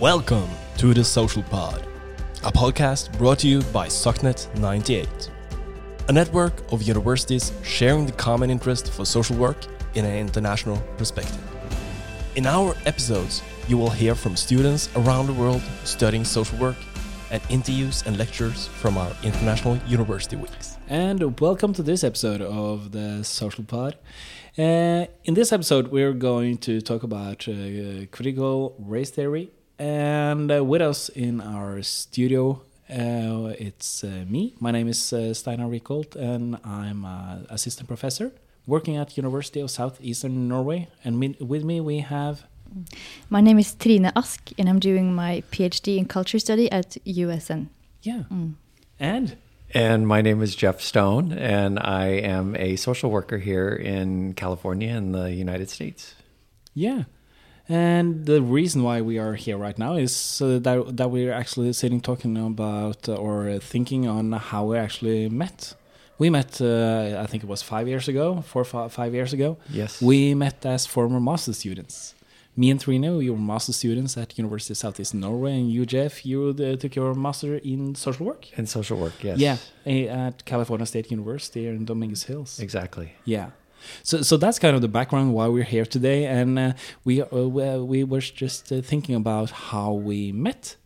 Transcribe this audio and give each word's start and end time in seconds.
Welcome 0.00 0.50
to 0.76 0.92
the 0.92 1.02
Social 1.02 1.42
Pod, 1.44 1.82
a 2.44 2.52
podcast 2.52 3.16
brought 3.16 3.38
to 3.38 3.48
you 3.48 3.62
by 3.72 3.86
SocNet 3.86 4.54
98, 4.58 5.08
a 6.08 6.12
network 6.12 6.70
of 6.70 6.82
universities 6.82 7.50
sharing 7.62 8.04
the 8.04 8.12
common 8.12 8.50
interest 8.50 8.92
for 8.92 9.06
social 9.06 9.36
work 9.36 9.56
in 9.94 10.04
an 10.04 10.14
international 10.18 10.76
perspective. 10.98 11.42
In 12.34 12.44
our 12.44 12.74
episodes, 12.84 13.40
you 13.68 13.78
will 13.78 13.88
hear 13.88 14.14
from 14.14 14.36
students 14.36 14.90
around 14.96 15.28
the 15.28 15.32
world 15.32 15.62
studying 15.84 16.26
social 16.26 16.58
work 16.58 16.76
and 17.30 17.40
interviews 17.48 18.02
and 18.04 18.18
lectures 18.18 18.66
from 18.66 18.98
our 18.98 19.10
international 19.22 19.78
university 19.86 20.36
weeks. 20.36 20.76
And 20.88 21.40
welcome 21.40 21.72
to 21.72 21.82
this 21.82 22.04
episode 22.04 22.42
of 22.42 22.92
the 22.92 23.24
Social 23.24 23.64
Pod. 23.64 23.96
Uh, 24.58 25.06
in 25.24 25.32
this 25.32 25.54
episode, 25.54 25.88
we're 25.88 26.12
going 26.12 26.58
to 26.58 26.82
talk 26.82 27.02
about 27.02 27.48
uh, 27.48 28.04
critical 28.10 28.76
race 28.78 29.08
theory. 29.08 29.52
And 29.78 30.50
uh, 30.50 30.64
with 30.64 30.80
us 30.80 31.08
in 31.10 31.40
our 31.40 31.82
studio, 31.82 32.62
uh, 32.88 33.52
it's 33.58 34.02
uh, 34.04 34.24
me. 34.26 34.54
My 34.58 34.70
name 34.70 34.88
is 34.88 35.12
uh, 35.12 35.34
Steinar 35.34 35.68
Vikholt, 35.68 36.16
and 36.16 36.58
I'm 36.64 37.04
an 37.04 37.46
assistant 37.50 37.88
professor 37.88 38.32
working 38.66 38.96
at 38.96 39.16
University 39.16 39.60
of 39.60 39.70
Southeastern 39.70 40.48
Norway. 40.48 40.88
And 41.04 41.18
me, 41.18 41.36
with 41.40 41.64
me, 41.64 41.80
we 41.80 41.98
have 41.98 42.44
My 43.28 43.40
name 43.40 43.58
is 43.58 43.74
Trine 43.74 44.10
Ask, 44.16 44.50
and 44.58 44.68
I'm 44.68 44.80
doing 44.80 45.14
my 45.14 45.42
PhD 45.52 45.98
in 45.98 46.06
culture 46.06 46.38
study 46.38 46.70
at 46.72 46.96
USN. 47.04 47.68
yeah, 48.02 48.22
and 48.98 49.36
And 49.74 50.06
my 50.06 50.22
name 50.22 50.42
is 50.42 50.54
Jeff 50.54 50.80
Stone, 50.80 51.32
and 51.32 51.78
I 51.78 52.06
am 52.06 52.56
a 52.56 52.76
social 52.76 53.10
worker 53.10 53.38
here 53.38 53.70
in 53.70 54.32
California 54.34 54.94
in 54.94 55.12
the 55.12 55.32
United 55.32 55.68
States. 55.68 56.14
Yeah. 56.72 57.04
And 57.68 58.26
the 58.26 58.40
reason 58.42 58.82
why 58.82 59.00
we 59.00 59.18
are 59.18 59.34
here 59.34 59.56
right 59.56 59.76
now 59.78 59.96
is 59.96 60.40
uh, 60.40 60.58
that, 60.60 60.96
that 60.96 61.10
we're 61.10 61.32
actually 61.32 61.72
sitting 61.72 62.00
talking 62.00 62.36
about 62.36 63.08
uh, 63.08 63.14
or 63.14 63.58
thinking 63.58 64.06
on 64.06 64.32
how 64.32 64.66
we 64.66 64.78
actually 64.78 65.28
met. 65.28 65.74
We 66.18 66.30
met, 66.30 66.60
uh, 66.60 67.20
I 67.20 67.26
think 67.26 67.42
it 67.42 67.48
was 67.48 67.62
five 67.62 67.88
years 67.88 68.08
ago, 68.08 68.40
four 68.42 68.64
fi- 68.64 68.88
five 68.88 69.12
years 69.12 69.32
ago. 69.32 69.58
Yes. 69.68 70.00
We 70.00 70.34
met 70.34 70.64
as 70.64 70.86
former 70.86 71.20
master 71.20 71.52
students. 71.52 72.14
Me 72.58 72.70
and 72.70 72.80
Trine, 72.80 73.18
we 73.18 73.28
were 73.28 73.36
master 73.36 73.74
students 73.74 74.16
at 74.16 74.38
University 74.38 74.72
of 74.72 74.78
Southeast 74.78 75.12
Norway, 75.12 75.52
and 75.52 75.70
you, 75.70 75.84
Jeff, 75.84 76.24
you 76.24 76.56
uh, 76.58 76.76
took 76.76 76.94
your 76.94 77.12
master 77.14 77.56
in 77.56 77.94
social 77.94 78.24
work. 78.24 78.58
In 78.58 78.66
social 78.66 78.96
work, 78.96 79.22
yes. 79.22 79.38
Yeah, 79.38 79.56
at 79.84 80.42
California 80.46 80.86
State 80.86 81.10
University 81.10 81.66
in 81.66 81.84
Dominguez 81.84 82.22
Hills. 82.22 82.58
Exactly. 82.58 83.12
Yeah. 83.26 83.50
So, 84.02 84.22
so 84.22 84.36
that's 84.36 84.58
kind 84.58 84.74
of 84.74 84.82
the 84.82 84.88
background 84.88 85.34
why 85.34 85.48
we're 85.48 85.64
here 85.64 85.86
today, 85.86 86.26
and 86.26 86.58
uh, 86.58 86.72
we 87.04 87.22
uh, 87.22 87.26
we- 87.48 87.78
we 87.78 88.04
were 88.04 88.20
just 88.20 88.72
uh, 88.72 88.80
thinking 88.82 89.14
about 89.14 89.50
how 89.50 89.92
we 89.92 90.32
met 90.32 90.76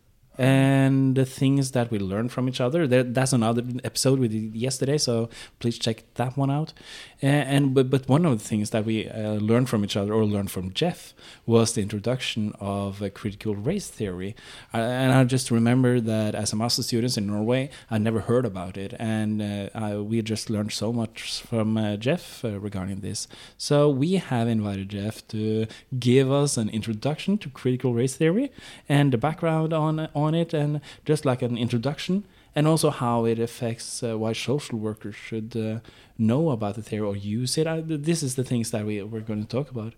and 0.41 1.13
the 1.13 1.23
things 1.23 1.69
that 1.71 1.91
we 1.91 1.99
learned 1.99 2.31
from 2.31 2.49
each 2.49 2.59
other. 2.59 2.87
There, 2.87 3.03
that's 3.03 3.31
another 3.31 3.61
episode 3.83 4.17
we 4.17 4.27
did 4.27 4.55
yesterday, 4.55 4.97
so 4.97 5.29
please 5.59 5.77
check 5.77 6.03
that 6.15 6.35
one 6.35 6.49
out. 6.49 6.73
Uh, 7.21 7.27
and 7.27 7.75
but 7.75 7.91
but 7.91 8.09
one 8.09 8.25
of 8.25 8.39
the 8.39 8.43
things 8.43 8.71
that 8.71 8.83
we 8.83 9.07
uh, 9.07 9.33
learned 9.33 9.69
from 9.69 9.83
each 9.83 9.95
other 9.95 10.11
or 10.11 10.25
learned 10.25 10.49
from 10.49 10.73
Jeff 10.73 11.13
was 11.45 11.73
the 11.73 11.83
introduction 11.83 12.53
of 12.59 13.03
critical 13.13 13.55
race 13.55 13.87
theory. 13.87 14.35
Uh, 14.73 14.77
and 14.77 15.13
I 15.13 15.23
just 15.25 15.51
remember 15.51 15.99
that 15.99 16.33
as 16.33 16.53
a 16.53 16.55
master 16.55 16.81
student 16.81 17.15
in 17.19 17.27
Norway, 17.27 17.69
I 17.91 17.99
never 17.99 18.21
heard 18.21 18.45
about 18.45 18.77
it, 18.77 18.95
and 18.97 19.43
uh, 19.43 19.69
I, 19.75 19.97
we 19.97 20.23
just 20.23 20.49
learned 20.49 20.71
so 20.71 20.91
much 20.91 21.41
from 21.41 21.77
uh, 21.77 21.97
Jeff 21.97 22.43
uh, 22.43 22.59
regarding 22.59 23.01
this. 23.01 23.27
So 23.59 23.89
we 23.89 24.13
have 24.13 24.47
invited 24.47 24.89
Jeff 24.89 25.27
to 25.27 25.67
give 25.99 26.31
us 26.31 26.57
an 26.57 26.69
introduction 26.69 27.37
to 27.37 27.49
critical 27.49 27.93
race 27.93 28.15
theory 28.15 28.51
and 28.89 29.13
the 29.13 29.19
background 29.19 29.71
on 29.71 30.09
on 30.15 30.30
it, 30.35 30.53
and 30.53 30.81
just 31.05 31.25
like 31.25 31.41
an 31.41 31.57
introduction, 31.57 32.25
and 32.55 32.67
also 32.67 32.89
how 32.89 33.25
it 33.25 33.39
affects 33.39 34.03
uh, 34.03 34.17
why 34.17 34.33
social 34.33 34.77
workers 34.77 35.15
should 35.15 35.55
uh, 35.55 35.79
know 36.17 36.49
about 36.51 36.75
the 36.75 36.81
theory 36.81 37.07
or 37.07 37.15
use 37.15 37.57
it. 37.57 37.67
I, 37.67 37.81
this 37.81 38.23
is 38.23 38.35
the 38.35 38.43
things 38.43 38.71
that 38.71 38.85
we 38.85 39.01
we're 39.01 39.21
going 39.21 39.41
to 39.41 39.47
talk 39.47 39.71
about. 39.71 39.93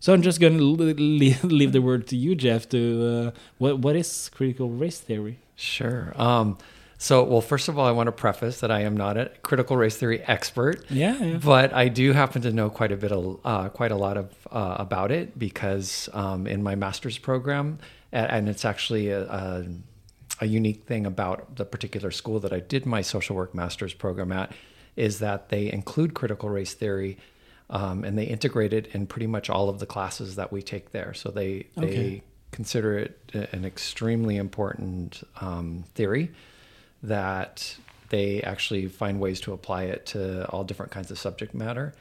So 0.00 0.14
I'm 0.14 0.22
just 0.22 0.40
going 0.40 0.58
to 0.58 0.64
leave, 0.64 1.72
the 1.72 1.80
word 1.80 2.06
to 2.08 2.16
you, 2.16 2.36
Jeff. 2.36 2.68
To 2.68 3.06
uh, 3.06 3.38
what 3.58 3.80
what 3.80 3.96
is 3.96 4.30
critical 4.32 4.70
race 4.70 5.00
theory? 5.00 5.38
Sure. 5.56 6.12
Um, 6.14 6.56
so, 7.00 7.22
well, 7.22 7.40
first 7.40 7.68
of 7.68 7.78
all, 7.78 7.86
I 7.86 7.92
want 7.92 8.08
to 8.08 8.12
preface 8.12 8.58
that 8.58 8.72
I 8.72 8.80
am 8.80 8.96
not 8.96 9.16
a 9.16 9.30
critical 9.42 9.76
race 9.76 9.96
theory 9.96 10.20
expert. 10.22 10.84
Yeah, 10.90 11.16
yeah. 11.22 11.36
But 11.36 11.72
I 11.72 11.86
do 11.86 12.12
happen 12.12 12.42
to 12.42 12.52
know 12.52 12.70
quite 12.70 12.90
a 12.90 12.96
bit, 12.96 13.12
of, 13.12 13.38
uh, 13.44 13.68
quite 13.68 13.92
a 13.92 13.96
lot 13.96 14.16
of 14.16 14.34
uh, 14.50 14.76
about 14.80 15.12
it 15.12 15.38
because 15.38 16.08
um, 16.12 16.48
in 16.48 16.60
my 16.60 16.74
master's 16.74 17.16
program, 17.16 17.78
and 18.12 18.48
it's 18.48 18.64
actually 18.64 19.08
a, 19.10 19.22
a, 19.24 19.64
a 20.40 20.46
unique 20.46 20.84
thing 20.84 21.06
about 21.06 21.56
the 21.56 21.64
particular 21.64 22.10
school 22.10 22.40
that 22.40 22.52
I 22.52 22.60
did 22.60 22.86
my 22.86 23.02
social 23.02 23.36
work 23.36 23.54
master's 23.54 23.94
program 23.94 24.32
at, 24.32 24.52
is 24.96 25.18
that 25.18 25.48
they 25.48 25.70
include 25.72 26.14
critical 26.14 26.48
race 26.48 26.74
theory, 26.74 27.18
um, 27.70 28.04
and 28.04 28.16
they 28.18 28.24
integrate 28.24 28.72
it 28.72 28.86
in 28.94 29.06
pretty 29.06 29.26
much 29.26 29.50
all 29.50 29.68
of 29.68 29.78
the 29.78 29.86
classes 29.86 30.36
that 30.36 30.50
we 30.52 30.62
take 30.62 30.92
there. 30.92 31.12
So 31.14 31.30
they 31.30 31.66
they 31.76 31.86
Okay. 31.86 32.22
consider 32.50 32.98
it 32.98 33.30
an 33.52 33.64
extremely 33.64 34.36
important 34.36 35.22
um, 35.40 35.84
theory 35.94 36.30
that 37.02 37.76
they 38.08 38.42
actually 38.42 38.86
find 38.88 39.20
ways 39.20 39.40
to 39.42 39.52
apply 39.52 39.84
it 39.84 40.06
to 40.06 40.48
all 40.48 40.64
different 40.64 40.90
kinds 40.90 41.10
of 41.10 41.18
subject 41.18 41.54
matter. 41.54 41.94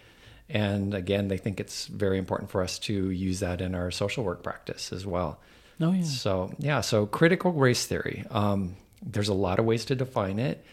And 0.50 0.94
again, 0.94 1.28
they 1.28 1.38
think 1.38 1.60
it's 1.60 1.88
very 1.88 2.18
important 2.18 2.50
for 2.50 2.64
us 2.64 2.80
to 2.80 3.12
use 3.12 3.42
that 3.42 3.60
in 3.60 3.76
our 3.76 3.92
social 3.92 4.24
work 4.24 4.42
practice 4.42 4.94
as 4.94 5.06
well. 5.06 5.40
Oh 5.80 5.92
yeah. 5.92 6.04
So, 6.04 6.54
yeah, 6.58 6.82
so 6.82 7.06
critical 7.06 7.52
race 7.54 7.86
theory. 7.86 8.26
Um, 8.32 8.76
there's 9.06 9.30
a 9.30 9.34
lot 9.34 9.60
of 9.60 9.66
ways 9.66 9.86
to 9.86 9.96
define 9.96 10.40
it. 10.40 10.66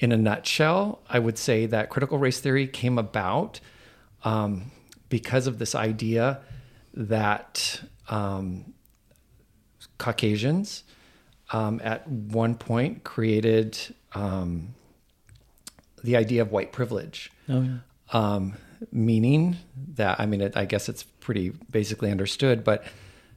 In 0.00 0.10
a 0.10 0.16
nutshell, 0.16 1.00
I 1.08 1.18
would 1.20 1.38
say 1.38 1.66
that 1.66 1.88
critical 1.90 2.18
race 2.18 2.40
theory 2.40 2.66
came 2.66 2.98
about 2.98 3.60
um, 4.24 4.72
because 5.08 5.46
of 5.46 5.58
this 5.58 5.74
idea 5.76 6.40
that 6.94 7.80
um, 8.08 8.74
Caucasians 9.98 10.82
um, 11.52 11.80
at 11.84 12.08
one 12.08 12.56
point 12.56 13.04
created 13.04 13.78
um, 14.14 14.74
the 16.02 16.16
idea 16.16 16.42
of 16.42 16.50
white 16.50 16.72
privilege 16.72 17.30
Oh 17.48 17.62
yeah. 17.62 17.76
um, 18.12 18.54
meaning 18.90 19.56
that 19.94 20.18
I 20.18 20.26
mean, 20.26 20.40
it, 20.40 20.56
I 20.56 20.64
guess 20.64 20.88
it's 20.88 21.04
pretty 21.04 21.50
basically 21.70 22.10
understood, 22.10 22.64
but 22.64 22.84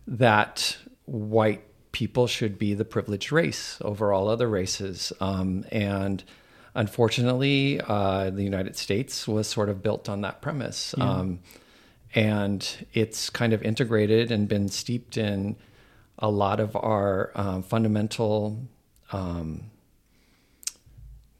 that 0.07 0.77
white 1.05 1.63
people 1.91 2.27
should 2.27 2.57
be 2.57 2.73
the 2.73 2.85
privileged 2.85 3.31
race 3.31 3.77
over 3.81 4.11
all 4.11 4.27
other 4.27 4.49
races. 4.49 5.13
Um, 5.19 5.65
and 5.71 6.23
unfortunately, 6.73 7.79
uh, 7.81 8.29
the 8.29 8.43
United 8.43 8.75
States 8.75 9.27
was 9.27 9.47
sort 9.47 9.69
of 9.69 9.81
built 9.81 10.09
on 10.09 10.21
that 10.21 10.41
premise. 10.41 10.93
Um, 10.99 11.39
and 12.13 12.87
it's 12.93 13.29
kind 13.29 13.53
of 13.53 13.61
integrated 13.61 14.31
and 14.31 14.47
been 14.47 14.69
steeped 14.69 15.17
in 15.17 15.55
a 16.19 16.29
lot 16.29 16.59
of 16.59 16.75
our 16.75 17.31
um, 17.35 17.63
fundamental 17.63 18.67
um, 19.11 19.69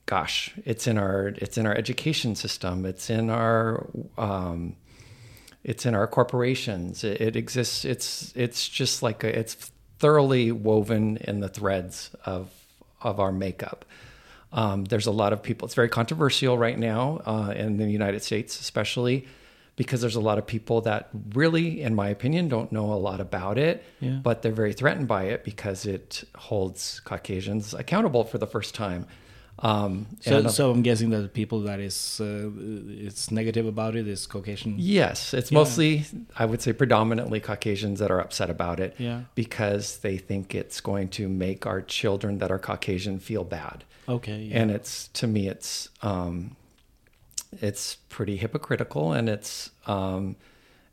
gosh, 0.06 0.54
it's 0.66 0.88
in 0.88 0.98
our 0.98 1.34
it's 1.38 1.58
in 1.58 1.66
our 1.66 1.76
education 1.76 2.36
system. 2.36 2.86
It's 2.86 3.10
in 3.10 3.30
our 3.30 3.88
um, 4.18 4.76
it's 5.66 5.86
in 5.86 5.96
our 5.96 6.08
corporations. 6.08 7.04
It, 7.04 7.20
it 7.20 7.36
exists. 7.36 7.84
It's 7.86 8.32
it's 8.36 8.70
just 8.70 9.02
like 9.04 9.24
a, 9.26 9.40
it's 9.40 9.56
thoroughly 10.00 10.52
woven 10.52 11.18
in 11.18 11.40
the 11.42 11.50
threads 11.50 12.12
of 12.26 12.50
of 13.02 13.20
our 13.20 13.32
makeup. 13.32 13.84
Um, 14.54 14.86
there's 14.86 15.08
a 15.08 15.12
lot 15.12 15.34
of 15.34 15.42
people. 15.44 15.66
It's 15.66 15.76
very 15.76 15.90
controversial 15.90 16.58
right 16.58 16.78
now 16.80 17.22
uh, 17.26 17.54
in 17.58 17.78
the 17.78 17.90
United 17.90 18.24
States, 18.24 18.60
especially 18.62 19.28
because 19.76 20.00
there's 20.00 20.16
a 20.16 20.22
lot 20.22 20.38
of 20.38 20.48
people 20.48 20.80
that 20.82 21.10
really, 21.34 21.82
in 21.82 21.94
my 21.96 22.08
opinion, 22.08 22.48
don't 22.48 22.72
know 22.72 22.94
a 22.94 22.96
lot 23.10 23.20
about 23.20 23.58
it, 23.58 23.84
Yeah. 24.00 24.20
but 24.24 24.42
they're 24.42 24.54
very 24.54 24.72
threatened 24.72 25.08
by 25.10 25.24
it 25.24 25.44
because 25.44 25.86
it 25.86 26.24
holds 26.36 27.02
Caucasians 27.04 27.74
accountable 27.74 28.24
for 28.24 28.38
the 28.38 28.48
first 28.48 28.74
time. 28.74 29.06
Um, 29.60 30.08
So, 30.20 30.48
so 30.48 30.72
I'm 30.72 30.82
guessing 30.82 31.12
that 31.12 31.22
the 31.22 31.30
people 31.30 31.62
that 31.62 31.80
is 31.80 32.20
uh, 32.20 32.50
it's 33.08 33.32
negative 33.32 33.66
about 33.66 33.96
it 33.96 34.08
is 34.08 34.28
Caucasian. 34.28 34.76
Yes, 34.78 35.34
it's 35.34 35.52
Yeah. 35.52 35.60
mostly, 35.60 36.06
I 36.38 36.46
would 36.46 36.62
say, 36.62 36.74
predominantly 36.74 37.40
Caucasians 37.40 38.00
that 38.00 38.12
are 38.12 38.20
upset 38.20 38.50
about 38.50 38.80
it 38.80 38.96
Yeah. 38.98 39.22
because 39.34 39.98
they 40.00 40.18
think 40.18 40.54
it's 40.54 40.82
going 40.82 41.08
to 41.10 41.30
make 41.30 41.66
our 41.66 41.82
children 41.82 42.40
that 42.40 42.52
are 42.52 42.60
Caucasian 42.60 43.20
feel 43.20 43.44
bad. 43.46 43.86
Okay. 44.10 44.42
Yeah. 44.44 44.62
And 44.62 44.72
it's 44.72 45.08
to 45.20 45.26
me, 45.28 45.48
it's 45.48 45.90
um, 46.02 46.56
it's 47.62 47.96
pretty 48.10 48.36
hypocritical, 48.38 49.14
and 49.14 49.30
it's 49.30 49.72
um, 49.88 50.36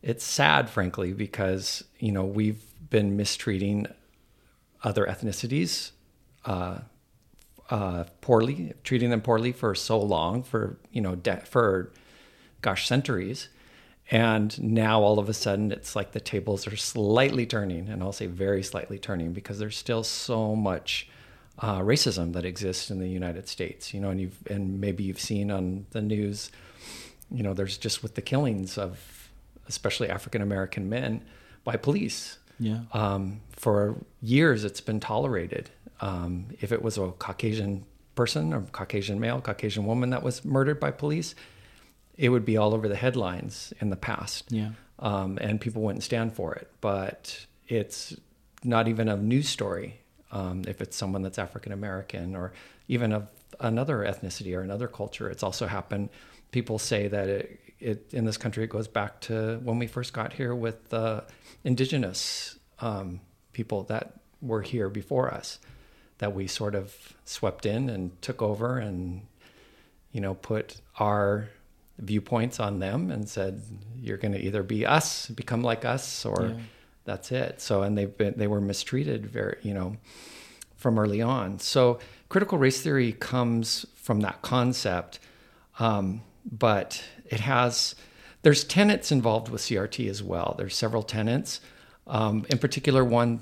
it's 0.03 0.25
sad, 0.25 0.71
frankly, 0.71 1.13
because 1.13 1.85
you 1.99 2.13
know 2.13 2.25
we've 2.25 2.63
been 2.91 3.17
mistreating 3.17 3.87
other 4.85 5.05
ethnicities 5.07 5.91
uh, 6.45 6.79
uh, 7.73 8.05
poorly, 8.21 8.75
treating 8.85 9.09
them 9.09 9.23
poorly 9.23 9.51
for 9.51 9.75
so 9.75 9.99
long, 9.99 10.43
for 10.43 10.77
you 10.93 11.01
know, 11.01 11.15
de- 11.15 11.47
for 11.47 11.91
gosh, 12.61 12.87
centuries, 12.87 13.49
And 14.11 14.61
now 14.63 15.01
all 15.03 15.19
of 15.19 15.29
a 15.31 15.33
sudden, 15.33 15.73
it's 15.73 15.97
like 15.97 16.13
the 16.13 16.21
tables 16.21 16.67
are 16.67 16.77
slightly 16.77 17.47
turning, 17.47 17.89
and 17.89 18.03
I'll 18.03 18.13
say 18.13 18.27
very 18.27 18.63
slightly 18.63 18.99
turning 18.99 19.33
because 19.33 19.59
there's 19.59 19.77
still 19.77 20.05
so 20.05 20.55
much 20.55 21.09
uh, 21.59 21.81
racism 21.81 22.35
that 22.35 22.45
exists 22.45 22.91
in 22.91 22.99
the 22.99 23.09
United 23.09 23.49
States. 23.49 23.95
You 23.95 24.01
know, 24.01 24.11
and 24.11 24.21
you've 24.21 24.39
and 24.51 24.81
maybe 24.81 25.03
you've 25.05 25.21
seen 25.21 25.51
on 25.51 25.87
the 25.91 26.03
news, 26.03 26.51
you 27.31 27.43
know, 27.43 27.55
there's 27.55 27.79
just 27.79 28.03
with 28.03 28.15
the 28.15 28.23
killings 28.23 28.77
of 28.77 29.31
especially 29.67 30.11
African 30.11 30.43
American 30.43 30.89
men 30.91 31.23
by 31.65 31.77
police. 31.77 32.39
Yeah. 32.59 32.81
Um, 32.93 33.41
for 33.51 33.97
years, 34.21 34.65
it's 34.65 34.81
been 34.81 35.01
tolerated. 35.01 35.71
Um, 36.01 36.49
if 36.61 36.73
it 36.73 36.83
was 36.83 36.99
a 36.99 37.13
Caucasian 37.13 37.85
person 38.15 38.53
or 38.53 38.63
Caucasian 38.73 39.21
male, 39.21 39.41
Caucasian 39.41 39.87
woman 39.87 40.11
that 40.11 40.23
was 40.23 40.45
murdered 40.45 40.81
by 40.81 40.91
police, 40.91 41.35
it 42.17 42.29
would 42.29 42.45
be 42.45 42.57
all 42.57 42.75
over 42.75 42.89
the 42.89 42.97
headlines 42.97 43.73
in 43.81 43.91
the 43.91 43.97
past. 43.97 44.51
Yeah. 44.51 44.71
Um, 44.99 45.39
and 45.41 45.61
people 45.61 45.83
wouldn't 45.83 46.05
stand 46.05 46.35
for 46.35 46.55
it. 46.55 46.71
But 46.81 47.47
it's 47.69 48.15
not 48.65 48.89
even 48.89 49.09
a 49.09 49.17
news 49.17 49.49
story 49.49 50.01
um, 50.31 50.63
if 50.67 50.81
it's 50.81 50.97
someone 50.97 51.23
that's 51.23 51.39
African 51.39 51.73
American 51.73 52.35
or 52.37 52.53
even 52.89 53.13
of 53.13 53.29
another 53.61 53.99
ethnicity 53.99 54.57
or 54.57 54.61
another 54.61 54.89
culture. 54.89 55.29
It's 55.31 55.43
also 55.43 55.67
happened. 55.67 56.11
People 56.51 56.79
say 56.79 57.09
that 57.09 57.29
it, 57.29 57.61
it 57.83 58.13
in 58.15 58.25
this 58.25 58.37
country 58.37 58.65
it 58.65 58.71
goes 58.71 58.89
back 58.89 59.21
to 59.21 59.59
when 59.65 59.79
we 59.79 59.87
first 59.87 60.13
got 60.13 60.33
here 60.33 60.55
with 60.55 60.93
uh, 60.95 61.21
indigenous 61.65 62.59
um, 62.81 63.21
people 63.53 63.83
that 63.85 64.15
were 64.41 64.63
here 64.63 64.89
before 64.89 65.33
us 65.33 65.59
that 66.19 66.35
we 66.35 66.47
sort 66.47 66.75
of 66.75 66.95
swept 67.25 67.67
in 67.67 67.89
and 67.91 68.21
took 68.23 68.41
over 68.43 68.79
and 68.79 69.23
you 70.13 70.21
know 70.21 70.35
put 70.35 70.77
our 70.99 71.49
viewpoints 71.99 72.59
on 72.61 72.79
them 72.81 73.11
and 73.11 73.29
said 73.29 73.61
you're 74.01 74.17
going 74.17 74.33
to 74.33 74.41
either 74.41 74.63
be 74.63 74.85
us 74.87 75.27
become 75.29 75.63
like 75.63 75.85
us 75.85 76.25
or 76.25 76.47
Yeah. 76.47 76.61
that's 77.05 77.31
it 77.33 77.61
so 77.61 77.83
and 77.83 77.97
they've 77.97 78.17
been 78.17 78.35
they 78.37 78.47
were 78.47 78.61
mistreated 78.61 79.27
very 79.27 79.59
you 79.63 79.75
know 79.75 79.97
from 80.77 80.99
early 80.99 81.23
on 81.23 81.59
so 81.61 81.99
critical 82.29 82.59
race 82.59 82.81
theory 82.83 83.13
comes 83.13 83.87
from 83.95 84.21
that 84.21 84.43
concept 84.43 85.21
um, 85.79 86.23
but 86.51 87.03
it 87.33 87.41
has 87.41 87.95
there's 88.43 88.63
tenants 88.65 89.11
involved 89.13 89.49
with 89.49 89.61
crt 89.63 90.09
as 90.09 90.23
well 90.23 90.55
there's 90.59 90.77
several 90.77 91.03
tenants. 91.03 91.61
um, 92.07 92.45
in 92.51 92.59
particular 92.59 93.03
one 93.05 93.41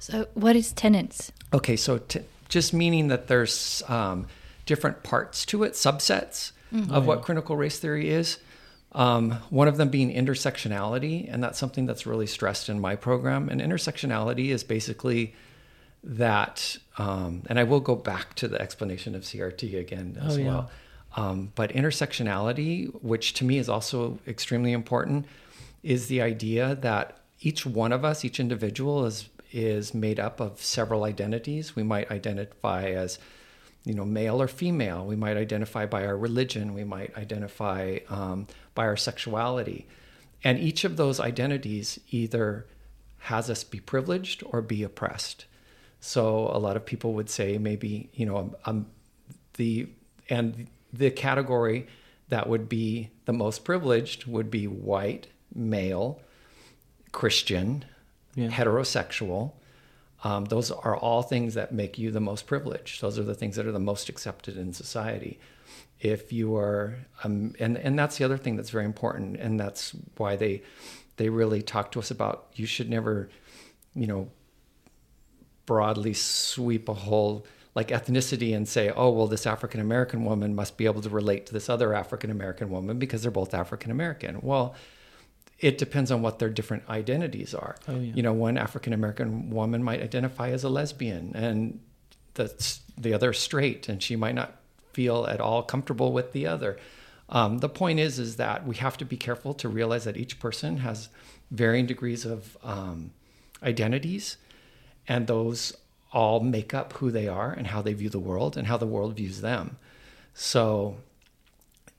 So, 0.00 0.26
what 0.34 0.54
is 0.56 0.72
tenants? 0.72 1.32
Okay, 1.52 1.76
so 1.76 1.98
t- 1.98 2.20
just 2.48 2.72
meaning 2.74 3.08
that 3.08 3.26
there's 3.28 3.82
um, 3.88 4.26
different 4.66 5.02
parts 5.02 5.46
to 5.46 5.62
it, 5.64 5.72
subsets 5.72 6.52
of 6.90 7.06
what 7.06 7.22
critical 7.22 7.56
race 7.56 7.78
theory 7.78 8.10
is. 8.10 8.38
Um, 8.92 9.30
one 9.50 9.68
of 9.68 9.76
them 9.76 9.88
being 9.88 10.10
intersectionality, 10.12 11.32
and 11.32 11.42
that's 11.42 11.58
something 11.58 11.86
that's 11.86 12.04
really 12.06 12.26
stressed 12.26 12.68
in 12.68 12.78
my 12.80 12.96
program. 12.96 13.48
And 13.48 13.60
intersectionality 13.60 14.48
is 14.50 14.62
basically 14.64 15.34
that, 16.02 16.76
um, 16.98 17.42
and 17.48 17.58
I 17.58 17.64
will 17.64 17.80
go 17.80 17.94
back 17.94 18.34
to 18.36 18.48
the 18.48 18.60
explanation 18.60 19.14
of 19.14 19.22
CRT 19.22 19.78
again 19.78 20.18
as 20.20 20.36
Oh, 20.36 20.38
yeah. 20.38 20.46
well. 20.46 20.70
Um, 21.16 21.52
but 21.54 21.70
intersectionality, 21.70 22.92
which 23.02 23.34
to 23.34 23.44
me 23.44 23.58
is 23.58 23.68
also 23.68 24.18
extremely 24.26 24.72
important, 24.72 25.26
is 25.82 26.08
the 26.08 26.20
idea 26.20 26.74
that 26.76 27.18
each 27.40 27.64
one 27.64 27.92
of 27.92 28.04
us, 28.04 28.24
each 28.24 28.40
individual, 28.40 29.04
is 29.04 29.28
is 29.52 29.94
made 29.94 30.18
up 30.18 30.40
of 30.40 30.60
several 30.60 31.04
identities. 31.04 31.76
We 31.76 31.84
might 31.84 32.10
identify 32.10 32.86
as, 32.86 33.20
you 33.84 33.94
know, 33.94 34.04
male 34.04 34.42
or 34.42 34.48
female. 34.48 35.06
We 35.06 35.14
might 35.14 35.36
identify 35.36 35.86
by 35.86 36.04
our 36.04 36.16
religion. 36.16 36.74
We 36.74 36.82
might 36.82 37.16
identify 37.16 37.98
um, 38.08 38.48
by 38.74 38.84
our 38.84 38.96
sexuality, 38.96 39.86
and 40.42 40.58
each 40.58 40.84
of 40.84 40.96
those 40.96 41.20
identities 41.20 42.00
either 42.10 42.66
has 43.18 43.48
us 43.48 43.62
be 43.62 43.78
privileged 43.78 44.42
or 44.44 44.60
be 44.60 44.82
oppressed. 44.82 45.46
So 46.00 46.50
a 46.52 46.58
lot 46.58 46.76
of 46.76 46.84
people 46.84 47.14
would 47.14 47.30
say 47.30 47.56
maybe 47.56 48.10
you 48.14 48.26
know 48.26 48.54
um, 48.66 48.86
the 49.54 49.88
and 50.28 50.66
the 50.98 51.10
category 51.10 51.86
that 52.28 52.48
would 52.48 52.68
be 52.68 53.10
the 53.26 53.32
most 53.32 53.64
privileged 53.64 54.26
would 54.26 54.50
be 54.50 54.66
white, 54.66 55.26
male, 55.54 56.20
Christian, 57.12 57.84
Yeah. 58.34 58.48
heterosexual. 58.50 59.52
Um, 60.24 60.46
those 60.46 60.70
are 60.70 60.96
all 60.96 61.22
things 61.22 61.54
that 61.54 61.72
make 61.72 61.98
you 61.98 62.10
the 62.10 62.20
most 62.20 62.46
privileged. 62.46 63.00
Those 63.00 63.18
are 63.18 63.22
the 63.22 63.34
things 63.34 63.56
that 63.56 63.66
are 63.66 63.72
the 63.72 63.78
most 63.78 64.08
accepted 64.08 64.56
in 64.56 64.72
society. 64.72 65.38
If 66.00 66.32
you 66.32 66.56
are, 66.56 67.06
um, 67.22 67.54
and 67.60 67.76
and 67.78 67.98
that's 67.98 68.16
the 68.18 68.24
other 68.24 68.36
thing 68.38 68.56
that's 68.56 68.70
very 68.70 68.84
important, 68.84 69.36
and 69.36 69.60
that's 69.60 69.94
why 70.16 70.36
they 70.36 70.62
they 71.16 71.28
really 71.28 71.62
talk 71.62 71.92
to 71.92 71.98
us 71.98 72.10
about 72.10 72.48
you 72.54 72.66
should 72.66 72.90
never, 72.90 73.28
you 73.94 74.06
know, 74.06 74.28
broadly 75.66 76.12
sweep 76.14 76.88
a 76.88 76.94
whole 76.94 77.46
like 77.74 77.88
ethnicity 77.88 78.54
and 78.54 78.68
say, 78.68 78.90
oh, 78.90 79.10
well, 79.10 79.26
this 79.26 79.46
African 79.46 79.80
American 79.80 80.24
woman 80.24 80.54
must 80.54 80.76
be 80.76 80.86
able 80.86 81.02
to 81.02 81.08
relate 81.08 81.46
to 81.46 81.52
this 81.52 81.68
other 81.68 81.92
African 81.94 82.30
American 82.30 82.70
woman 82.70 82.98
because 82.98 83.22
they're 83.22 83.30
both 83.30 83.52
African 83.52 83.90
American. 83.90 84.40
Well, 84.42 84.74
it 85.58 85.78
depends 85.78 86.10
on 86.10 86.22
what 86.22 86.38
their 86.38 86.50
different 86.50 86.88
identities 86.88 87.54
are. 87.54 87.76
Oh, 87.88 87.94
yeah. 87.94 88.12
You 88.14 88.22
know, 88.22 88.32
one 88.32 88.58
African 88.58 88.92
American 88.92 89.50
woman 89.50 89.82
might 89.82 90.02
identify 90.02 90.50
as 90.50 90.62
a 90.62 90.68
lesbian 90.68 91.32
and 91.34 91.80
the, 92.34 92.78
the 92.96 93.14
other 93.14 93.32
straight, 93.32 93.88
and 93.88 94.02
she 94.02 94.16
might 94.16 94.34
not 94.34 94.56
feel 94.92 95.26
at 95.26 95.40
all 95.40 95.62
comfortable 95.62 96.12
with 96.12 96.32
the 96.32 96.46
other. 96.46 96.78
Um, 97.28 97.58
the 97.58 97.68
point 97.68 97.98
is, 97.98 98.18
is 98.18 98.36
that 98.36 98.66
we 98.66 98.76
have 98.76 98.96
to 98.98 99.04
be 99.04 99.16
careful 99.16 99.54
to 99.54 99.68
realize 99.68 100.04
that 100.04 100.16
each 100.16 100.38
person 100.38 100.78
has 100.78 101.08
varying 101.50 101.86
degrees 101.86 102.24
of 102.24 102.56
um, 102.62 103.12
identities, 103.62 104.36
and 105.08 105.26
those 105.26 105.76
all 106.14 106.38
make 106.40 106.72
up 106.72 106.94
who 106.94 107.10
they 107.10 107.26
are 107.28 107.52
and 107.52 107.66
how 107.66 107.82
they 107.82 107.92
view 107.92 108.08
the 108.08 108.20
world 108.20 108.56
and 108.56 108.68
how 108.68 108.76
the 108.76 108.86
world 108.86 109.16
views 109.16 109.40
them. 109.40 109.76
So, 110.32 110.96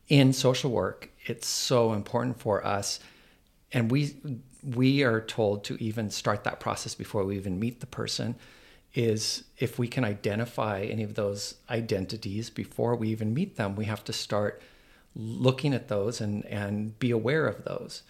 in 0.07 0.33
social 0.33 0.71
work, 0.71 1.09
it's 1.25 1.47
so 1.47 1.94
important 1.94 2.39
for 2.39 2.65
us, 2.65 3.00
and 3.71 3.91
we 3.91 4.15
we 4.63 5.03
are 5.03 5.21
told 5.21 5.63
to 5.65 5.77
even 5.83 6.09
start 6.09 6.44
that 6.45 6.59
process 6.59 6.95
before 6.95 7.23
we 7.25 7.35
even 7.35 7.59
meet 7.59 7.81
the 7.81 7.85
person. 7.85 8.35
Is 8.94 9.44
if 9.57 9.77
we 9.77 9.89
can 9.89 10.06
identify 10.06 10.83
any 10.83 11.03
of 11.03 11.15
those 11.15 11.56
identities 11.69 12.50
before 12.50 12.95
we 12.95 13.09
even 13.09 13.33
meet 13.33 13.57
them, 13.57 13.75
we 13.75 13.85
have 13.85 14.06
to 14.06 14.13
start 14.13 14.62
looking 15.15 15.73
at 15.73 15.89
those 15.89 16.21
and 16.21 16.45
and 16.45 16.97
be 17.00 17.12
aware 17.12 17.45
of 17.47 17.65
those. 17.65 18.03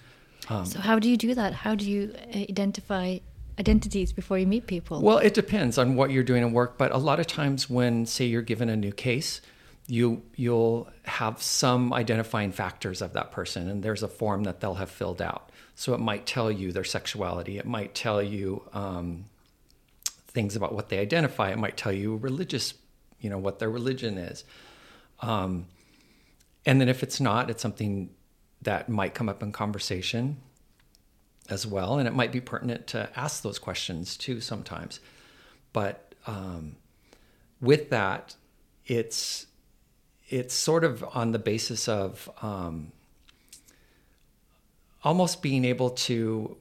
Um, 0.49 0.65
so, 0.65 0.79
how 0.79 0.99
do 0.99 1.09
you 1.09 1.17
do 1.17 1.33
that? 1.33 1.53
How 1.53 1.73
do 1.73 1.89
you 1.89 2.13
identify 2.35 3.19
identities 3.59 4.13
before 4.13 4.37
you 4.37 4.47
meet 4.47 4.67
people? 4.67 5.01
Well, 5.01 5.17
it 5.17 5.33
depends 5.33 5.77
on 5.77 5.95
what 5.95 6.11
you're 6.11 6.23
doing 6.23 6.43
in 6.43 6.51
work, 6.51 6.77
but 6.77 6.91
a 6.91 6.97
lot 6.97 7.19
of 7.19 7.27
times 7.27 7.69
when 7.69 8.05
say 8.05 8.25
you're 8.25 8.41
given 8.41 8.69
a 8.69 8.75
new 8.75 8.91
case, 8.91 9.41
you 9.87 10.23
you'll 10.35 10.89
have 11.03 11.41
some 11.41 11.93
identifying 11.93 12.51
factors 12.51 13.01
of 13.01 13.13
that 13.13 13.31
person 13.31 13.69
and 13.69 13.83
there's 13.83 14.01
a 14.01 14.07
form 14.07 14.43
that 14.43 14.59
they'll 14.59 14.75
have 14.75 14.89
filled 14.89 15.21
out. 15.21 15.51
So 15.75 15.93
it 15.93 15.99
might 15.99 16.25
tell 16.25 16.51
you 16.51 16.71
their 16.71 16.83
sexuality, 16.83 17.57
it 17.57 17.65
might 17.65 17.93
tell 17.93 18.21
you 18.23 18.63
um, 18.73 19.25
things 20.27 20.55
about 20.55 20.73
what 20.73 20.89
they 20.89 20.99
identify, 20.99 21.51
it 21.51 21.57
might 21.57 21.77
tell 21.77 21.91
you 21.91 22.15
religious, 22.17 22.73
you 23.19 23.29
know, 23.29 23.37
what 23.37 23.59
their 23.59 23.69
religion 23.69 24.17
is. 24.17 24.43
Um, 25.21 25.67
and 26.65 26.81
then 26.81 26.89
if 26.89 27.03
it's 27.03 27.21
not, 27.21 27.49
it's 27.49 27.61
something 27.61 28.09
that 28.61 28.89
might 28.89 29.13
come 29.13 29.29
up 29.29 29.43
in 29.43 29.51
conversation 29.51 30.37
as 31.49 31.65
well, 31.67 31.99
and 31.99 32.07
it 32.07 32.13
might 32.13 32.31
be 32.31 32.41
pertinent 32.41 32.87
to 32.87 33.09
ask 33.15 33.43
those 33.43 33.59
questions 33.59 34.17
too 34.17 34.41
sometimes. 34.41 34.99
But 35.73 36.13
um, 36.27 36.75
with 37.61 37.89
that, 37.89 38.35
it's 38.85 39.47
it's 40.29 40.53
sort 40.53 40.83
of 40.83 41.03
on 41.13 41.31
the 41.31 41.39
basis 41.39 41.87
of 41.87 42.29
um, 42.41 42.91
almost 45.03 45.41
being 45.41 45.65
able 45.65 45.91
to. 45.91 46.57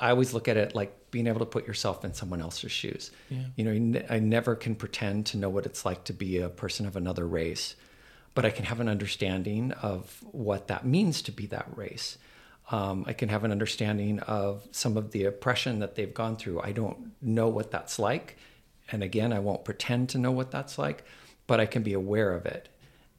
I 0.00 0.10
always 0.10 0.34
look 0.34 0.48
at 0.48 0.56
it 0.56 0.74
like 0.74 1.10
being 1.10 1.26
able 1.26 1.38
to 1.38 1.46
put 1.46 1.66
yourself 1.66 2.04
in 2.04 2.12
someone 2.12 2.42
else's 2.42 2.70
shoes. 2.70 3.10
Yeah. 3.30 3.38
You 3.56 3.64
know, 3.64 4.00
I 4.10 4.18
never 4.18 4.54
can 4.54 4.74
pretend 4.74 5.26
to 5.26 5.38
know 5.38 5.48
what 5.48 5.64
it's 5.64 5.84
like 5.86 6.04
to 6.04 6.12
be 6.12 6.38
a 6.38 6.50
person 6.50 6.84
of 6.84 6.96
another 6.96 7.26
race, 7.26 7.74
but 8.34 8.44
I 8.44 8.50
can 8.50 8.66
have 8.66 8.80
an 8.80 8.88
understanding 8.88 9.72
of 9.72 10.22
what 10.32 10.68
that 10.68 10.84
means 10.84 11.22
to 11.22 11.32
be 11.32 11.46
that 11.46 11.68
race. 11.74 12.18
Um, 12.70 13.04
I 13.06 13.12
can 13.12 13.28
have 13.28 13.44
an 13.44 13.52
understanding 13.52 14.18
of 14.20 14.66
some 14.72 14.96
of 14.96 15.12
the 15.12 15.24
oppression 15.24 15.78
that 15.78 15.94
they've 15.94 16.12
gone 16.12 16.36
through. 16.36 16.60
I 16.60 16.72
don't 16.72 17.12
know 17.22 17.48
what 17.48 17.70
that's 17.70 17.98
like. 17.98 18.36
And 18.90 19.02
again, 19.02 19.32
I 19.32 19.38
won't 19.38 19.64
pretend 19.64 20.08
to 20.10 20.18
know 20.18 20.32
what 20.32 20.50
that's 20.50 20.78
like, 20.78 21.04
but 21.46 21.60
I 21.60 21.66
can 21.66 21.82
be 21.82 21.92
aware 21.92 22.32
of 22.32 22.46
it. 22.46 22.68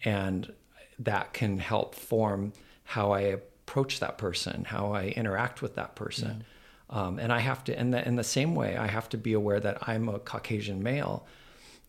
And 0.03 0.53
that 0.99 1.33
can 1.33 1.59
help 1.59 1.95
form 1.95 2.53
how 2.83 3.11
I 3.11 3.21
approach 3.21 3.99
that 3.99 4.17
person, 4.17 4.65
how 4.65 4.93
I 4.93 5.07
interact 5.07 5.61
with 5.61 5.75
that 5.75 5.95
person. 5.95 6.43
Um, 6.89 7.19
and 7.19 7.33
I 7.33 7.39
have 7.39 7.63
to, 7.65 7.77
in 7.77 7.91
the, 7.91 8.05
in 8.05 8.15
the 8.15 8.23
same 8.23 8.55
way, 8.55 8.77
I 8.77 8.87
have 8.87 9.09
to 9.09 9.17
be 9.17 9.33
aware 9.33 9.59
that 9.59 9.87
I'm 9.87 10.07
a 10.07 10.19
Caucasian 10.19 10.81
male. 10.83 11.25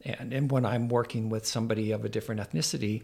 And, 0.04 0.32
and 0.32 0.50
when 0.50 0.66
I'm 0.66 0.88
working 0.88 1.28
with 1.28 1.46
somebody 1.46 1.92
of 1.92 2.04
a 2.04 2.08
different 2.08 2.40
ethnicity, 2.40 3.02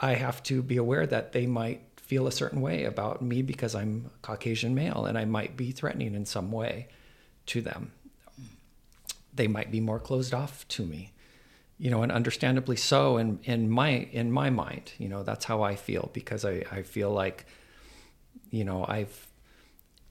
I 0.00 0.14
have 0.14 0.42
to 0.44 0.62
be 0.62 0.78
aware 0.78 1.06
that 1.06 1.32
they 1.32 1.46
might 1.46 1.89
feel 2.10 2.26
a 2.26 2.32
certain 2.32 2.60
way 2.60 2.82
about 2.82 3.22
me 3.22 3.40
because 3.40 3.72
I'm 3.72 4.10
Caucasian 4.20 4.74
male 4.74 5.06
and 5.06 5.16
I 5.16 5.24
might 5.26 5.56
be 5.56 5.70
threatening 5.70 6.16
in 6.16 6.26
some 6.26 6.50
way 6.50 6.88
to 7.46 7.60
them. 7.60 7.92
They 9.32 9.46
might 9.46 9.70
be 9.70 9.78
more 9.78 10.00
closed 10.00 10.34
off 10.34 10.66
to 10.70 10.84
me, 10.84 11.12
you 11.78 11.88
know, 11.88 12.02
and 12.02 12.10
understandably 12.10 12.74
so. 12.74 13.16
In 13.16 13.38
in 13.44 13.70
my 13.70 13.90
in 13.90 14.32
my 14.32 14.50
mind, 14.50 14.92
you 14.98 15.08
know, 15.08 15.22
that's 15.22 15.44
how 15.44 15.62
I 15.62 15.76
feel 15.76 16.10
because 16.12 16.44
I 16.44 16.64
I 16.72 16.82
feel 16.82 17.12
like, 17.12 17.46
you 18.50 18.64
know, 18.64 18.84
I've 18.88 19.28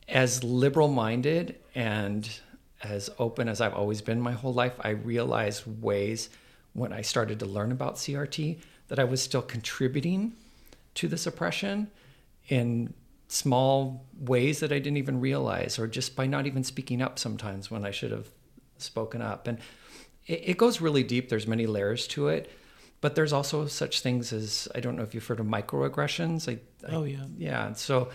as 0.07 0.41
liberal 0.41 0.87
minded 0.87 1.57
and 1.75 2.29
as 2.81 3.09
open 3.19 3.49
as 3.49 3.59
I've 3.59 3.73
always 3.73 4.01
been 4.01 4.21
my 4.21 4.31
whole 4.31 4.53
life, 4.53 4.75
I 4.79 4.91
realized 4.91 5.63
ways 5.81 6.29
when 6.71 6.93
I 6.93 7.01
started 7.01 7.39
to 7.39 7.45
learn 7.45 7.73
about 7.73 7.95
CRT 7.95 8.59
that 8.87 8.99
I 8.99 9.03
was 9.03 9.21
still 9.21 9.41
contributing 9.41 10.37
to 10.95 11.07
this 11.07 11.25
oppression 11.27 11.89
in 12.47 12.93
small 13.27 14.05
ways 14.19 14.59
that 14.59 14.71
I 14.71 14.79
didn't 14.79 14.97
even 14.97 15.19
realize, 15.19 15.77
or 15.77 15.87
just 15.87 16.15
by 16.15 16.25
not 16.25 16.47
even 16.47 16.63
speaking 16.63 17.01
up 17.01 17.19
sometimes 17.19 17.69
when 17.69 17.85
I 17.85 17.91
should 17.91 18.11
have 18.11 18.27
spoken 18.77 19.21
up. 19.21 19.47
And 19.47 19.59
it, 20.25 20.41
it 20.45 20.57
goes 20.57 20.81
really 20.81 21.03
deep. 21.03 21.29
There's 21.29 21.47
many 21.47 21.67
layers 21.67 22.07
to 22.09 22.29
it. 22.29 22.49
But 23.01 23.15
there's 23.15 23.31
also 23.31 23.65
such 23.67 24.01
things 24.01 24.33
as 24.33 24.67
I 24.75 24.81
don't 24.81 24.97
know 24.97 25.03
if 25.03 25.13
you've 25.13 25.25
heard 25.25 25.39
of 25.39 25.45
microaggressions. 25.45 26.49
I, 26.51 26.59
I, 26.85 26.95
Oh, 26.95 27.03
yeah. 27.05 27.23
yeah. 27.37 27.71
So 27.73 28.09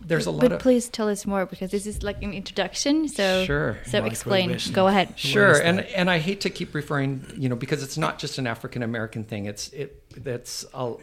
there's 0.00 0.26
a 0.26 0.32
lot 0.32 0.40
but 0.40 0.52
of 0.52 0.58
please 0.58 0.88
tell 0.88 1.08
us 1.08 1.24
more 1.24 1.46
because 1.46 1.70
this 1.70 1.86
is 1.86 2.02
like 2.02 2.20
an 2.20 2.32
introduction. 2.32 3.06
So 3.06 3.44
Sure. 3.44 3.78
So 3.86 4.04
explain. 4.04 4.58
Go 4.72 4.88
ahead. 4.88 5.16
Sure, 5.16 5.60
and 5.60 5.78
that? 5.78 5.96
and 5.96 6.10
I 6.10 6.18
hate 6.18 6.40
to 6.40 6.50
keep 6.50 6.74
referring, 6.74 7.24
you 7.36 7.48
know, 7.48 7.54
because 7.54 7.82
it's 7.84 7.96
not 7.96 8.18
just 8.18 8.38
an 8.38 8.46
African 8.48 8.82
American 8.82 9.22
thing. 9.22 9.46
It's 9.46 9.68
it 9.68 10.02
that's 10.24 10.64
a, 10.74 10.94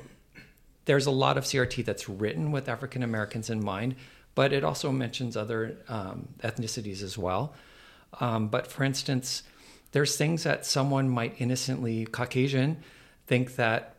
there's 0.85 1.05
a 1.05 1.11
lot 1.11 1.37
of 1.37 1.43
CRT 1.43 1.85
that's 1.85 2.09
written 2.09 2.51
with 2.51 2.67
African 2.67 3.03
Americans 3.03 3.49
in 3.49 3.63
mind, 3.63 3.95
but 4.35 4.53
it 4.53 4.63
also 4.63 4.91
mentions 4.91 5.37
other 5.37 5.77
um, 5.87 6.29
ethnicities 6.43 7.03
as 7.03 7.17
well. 7.17 7.53
Um, 8.19 8.47
but 8.47 8.67
for 8.67 8.83
instance, 8.83 9.43
there's 9.91 10.17
things 10.17 10.43
that 10.43 10.65
someone 10.65 11.09
might 11.09 11.35
innocently 11.39 12.05
Caucasian 12.05 12.77
think 13.27 13.55
that 13.55 13.95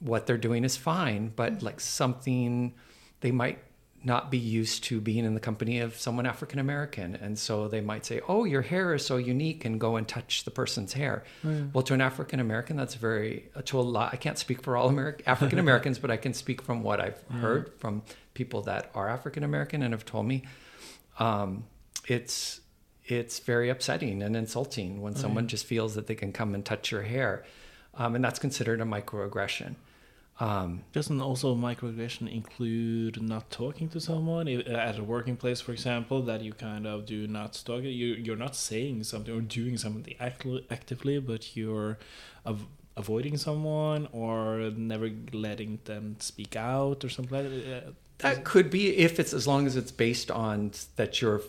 what 0.00 0.26
they're 0.26 0.36
doing 0.36 0.64
is 0.64 0.76
fine, 0.76 1.32
but 1.34 1.62
like 1.62 1.80
something 1.80 2.74
they 3.20 3.30
might 3.30 3.58
not 4.06 4.30
be 4.30 4.38
used 4.38 4.84
to 4.84 5.00
being 5.00 5.24
in 5.24 5.34
the 5.34 5.40
company 5.40 5.80
of 5.80 5.96
someone 5.96 6.26
African 6.26 6.58
American. 6.60 7.16
And 7.16 7.36
so 7.38 7.66
they 7.66 7.80
might 7.80 8.06
say, 8.06 8.20
Oh, 8.28 8.44
your 8.44 8.62
hair 8.62 8.94
is 8.94 9.04
so 9.04 9.16
unique, 9.16 9.64
and 9.64 9.80
go 9.80 9.96
and 9.96 10.06
touch 10.06 10.44
the 10.44 10.50
person's 10.50 10.92
hair. 10.92 11.24
Well, 11.72 11.82
to 11.82 11.92
an 11.94 12.00
African 12.00 12.38
American, 12.40 12.76
that's 12.76 12.94
very, 12.94 13.50
uh, 13.56 13.62
to 13.66 13.80
a 13.80 13.82
lot, 13.82 14.14
I 14.14 14.16
can't 14.16 14.38
speak 14.38 14.62
for 14.62 14.76
all 14.76 14.90
Ameri- 14.90 15.20
African 15.26 15.58
Americans, 15.58 15.98
but 15.98 16.10
I 16.10 16.16
can 16.16 16.32
speak 16.34 16.62
from 16.62 16.82
what 16.82 17.00
I've 17.00 17.20
heard 17.40 17.72
from 17.78 18.02
people 18.34 18.62
that 18.62 18.90
are 18.94 19.08
African 19.08 19.42
American 19.42 19.82
and 19.82 19.92
have 19.92 20.04
told 20.04 20.26
me. 20.26 20.44
Um, 21.18 21.64
it's, 22.06 22.60
it's 23.06 23.40
very 23.40 23.68
upsetting 23.70 24.22
and 24.22 24.36
insulting 24.36 25.00
when 25.02 25.16
someone 25.16 25.48
just 25.48 25.66
feels 25.66 25.94
that 25.96 26.06
they 26.06 26.14
can 26.14 26.32
come 26.32 26.54
and 26.54 26.64
touch 26.64 26.90
your 26.92 27.02
hair. 27.02 27.44
Um, 27.94 28.14
and 28.14 28.24
that's 28.24 28.38
considered 28.38 28.80
a 28.80 28.84
microaggression. 28.84 29.74
Um, 30.38 30.82
Doesn't 30.92 31.20
also 31.20 31.54
microaggression 31.54 32.30
include 32.30 33.22
not 33.22 33.50
talking 33.50 33.88
to 33.90 34.00
someone 34.00 34.48
at 34.48 34.98
a 34.98 35.02
working 35.04 35.36
place, 35.36 35.60
for 35.62 35.72
example, 35.72 36.20
that 36.22 36.42
you 36.42 36.52
kind 36.52 36.86
of 36.86 37.06
do 37.06 37.26
not 37.26 37.62
talk? 37.64 37.82
You 37.82 38.08
you're 38.24 38.36
not 38.36 38.54
saying 38.54 39.04
something 39.04 39.34
or 39.34 39.40
doing 39.40 39.78
something 39.78 40.14
actively, 40.20 40.66
actively 40.70 41.18
but 41.20 41.56
you're 41.56 41.98
av- 42.44 42.66
avoiding 42.96 43.36
someone 43.38 44.08
or 44.12 44.70
never 44.76 45.10
letting 45.32 45.78
them 45.84 46.16
speak 46.18 46.54
out 46.56 47.02
or 47.04 47.08
something 47.08 47.34
like 47.38 47.50
that. 47.50 47.84
Uh, 47.86 47.90
That 48.18 48.44
could 48.44 48.68
be 48.70 48.96
if 48.96 49.18
it's 49.20 49.32
as 49.32 49.46
long 49.46 49.66
as 49.66 49.74
it's 49.76 49.92
based 49.92 50.30
on 50.30 50.72
that 50.96 51.20
you're 51.20 51.42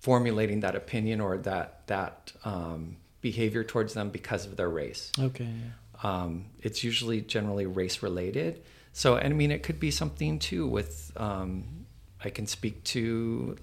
formulating 0.00 0.60
that 0.60 0.76
opinion 0.76 1.20
or 1.20 1.38
that 1.38 1.86
that 1.86 2.32
um, 2.44 2.96
behavior 3.20 3.64
towards 3.64 3.94
them 3.94 4.10
because 4.10 4.46
of 4.46 4.56
their 4.56 4.68
race. 4.68 5.10
Okay. 5.18 5.56
Um, 6.04 6.46
it's 6.60 6.84
usually 6.84 7.20
generally 7.22 7.66
race 7.66 8.02
related. 8.02 8.62
So, 8.92 9.16
I 9.16 9.28
mean, 9.30 9.50
it 9.50 9.62
could 9.62 9.80
be 9.80 9.90
something 9.90 10.38
too 10.38 10.66
with 10.68 11.10
um, 11.16 11.86
I 12.22 12.30
can 12.30 12.46
speak 12.46 12.84
to 12.94 13.56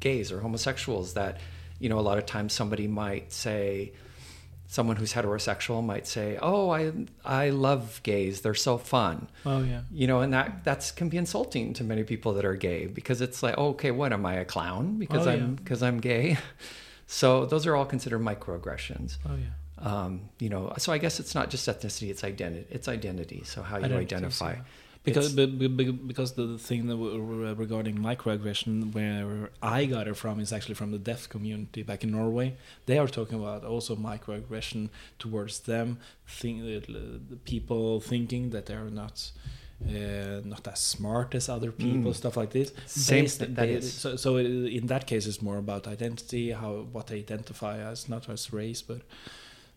gays 0.00 0.32
or 0.32 0.40
homosexuals 0.40 1.14
that 1.14 1.38
you 1.78 1.88
know 1.88 1.98
a 1.98 2.06
lot 2.10 2.16
of 2.18 2.24
times 2.26 2.52
somebody 2.52 2.86
might 2.86 3.32
say 3.32 3.92
someone 4.66 4.96
who's 4.96 5.12
heterosexual 5.12 5.84
might 5.84 6.06
say 6.06 6.38
oh 6.40 6.70
i 6.70 6.90
i 7.24 7.50
love 7.50 8.00
gays 8.02 8.40
they're 8.40 8.54
so 8.54 8.78
fun 8.78 9.28
Oh 9.44 9.62
yeah. 9.62 9.82
you 9.90 10.06
know 10.06 10.20
and 10.20 10.32
that 10.32 10.64
that's 10.64 10.90
can 10.90 11.08
be 11.10 11.16
insulting 11.18 11.74
to 11.74 11.84
many 11.84 12.02
people 12.04 12.32
that 12.34 12.44
are 12.44 12.54
gay 12.54 12.86
because 12.86 13.20
it's 13.20 13.42
like 13.42 13.56
oh, 13.58 13.68
okay 13.70 13.90
what 13.90 14.12
am 14.12 14.24
i 14.24 14.34
a 14.36 14.44
clown 14.44 14.98
because 14.98 15.26
Oh, 15.26 15.30
i'm 15.32 15.38
yeah. 15.40 15.46
because 15.62 15.82
i'm 15.82 15.98
gay 16.00 16.38
so 17.06 17.44
those 17.44 17.66
are 17.66 17.74
all 17.76 17.84
considered 17.84 18.20
microaggressions 18.22 19.18
Oh 19.28 19.34
yeah. 19.34 19.50
Um, 19.80 20.20
you 20.38 20.48
know 20.48 20.72
so 20.78 20.92
i 20.92 20.98
guess 20.98 21.18
it's 21.20 21.34
not 21.34 21.48
just 21.50 21.66
ethnicity 21.68 22.08
it's 22.10 22.22
identity 22.24 22.66
it's 22.70 22.88
identity 22.88 23.42
so 23.44 23.62
how 23.62 23.76
you 23.78 23.84
Identities, 23.84 24.12
identify 24.12 24.52
yeah. 24.54 24.62
Because 25.02 25.32
It's- 25.32 25.50
be- 25.58 25.66
be- 25.66 25.92
because 26.12 26.32
the 26.34 26.58
thing 26.58 26.86
w- 26.86 27.54
regarding 27.54 27.96
microaggression, 27.96 28.92
where 28.92 29.48
I 29.62 29.86
got 29.86 30.06
it 30.08 30.14
from, 30.22 30.40
is 30.40 30.52
actually 30.52 30.74
from 30.74 30.90
the 30.90 30.98
deaf 30.98 31.26
community 31.26 31.82
back 31.82 32.04
in 32.04 32.10
Norway. 32.10 32.48
They 32.84 32.98
are 32.98 33.08
talking 33.08 33.38
about 33.42 33.64
also 33.64 33.96
microaggression 33.96 34.90
towards 35.18 35.60
them, 35.60 36.00
think 36.28 36.56
uh, 36.60 36.80
the 37.30 37.36
people 37.52 38.00
thinking 38.02 38.50
that 38.50 38.66
they're 38.66 38.90
not. 38.90 39.30
Uh, 39.82 40.42
not 40.44 40.68
as 40.68 40.78
smart 40.78 41.34
as 41.34 41.48
other 41.48 41.72
people, 41.72 42.10
Mm. 42.10 42.14
stuff 42.14 42.36
like 42.36 42.50
this. 42.50 42.70
Same 42.84 43.26
thing, 43.26 43.54
that 43.54 43.66
they- 43.68 43.76
is. 43.76 43.90
So, 44.02 44.16
so 44.16 44.36
in 44.36 44.86
that 44.88 45.06
case, 45.06 45.24
it's 45.26 45.40
more 45.40 45.56
about 45.56 45.86
identity, 45.88 46.50
how 46.50 46.72
what 46.92 47.06
they 47.06 47.20
identify 47.20 47.78
as, 47.78 48.06
not 48.06 48.28
as 48.28 48.52
race, 48.52 48.82
but 48.82 49.00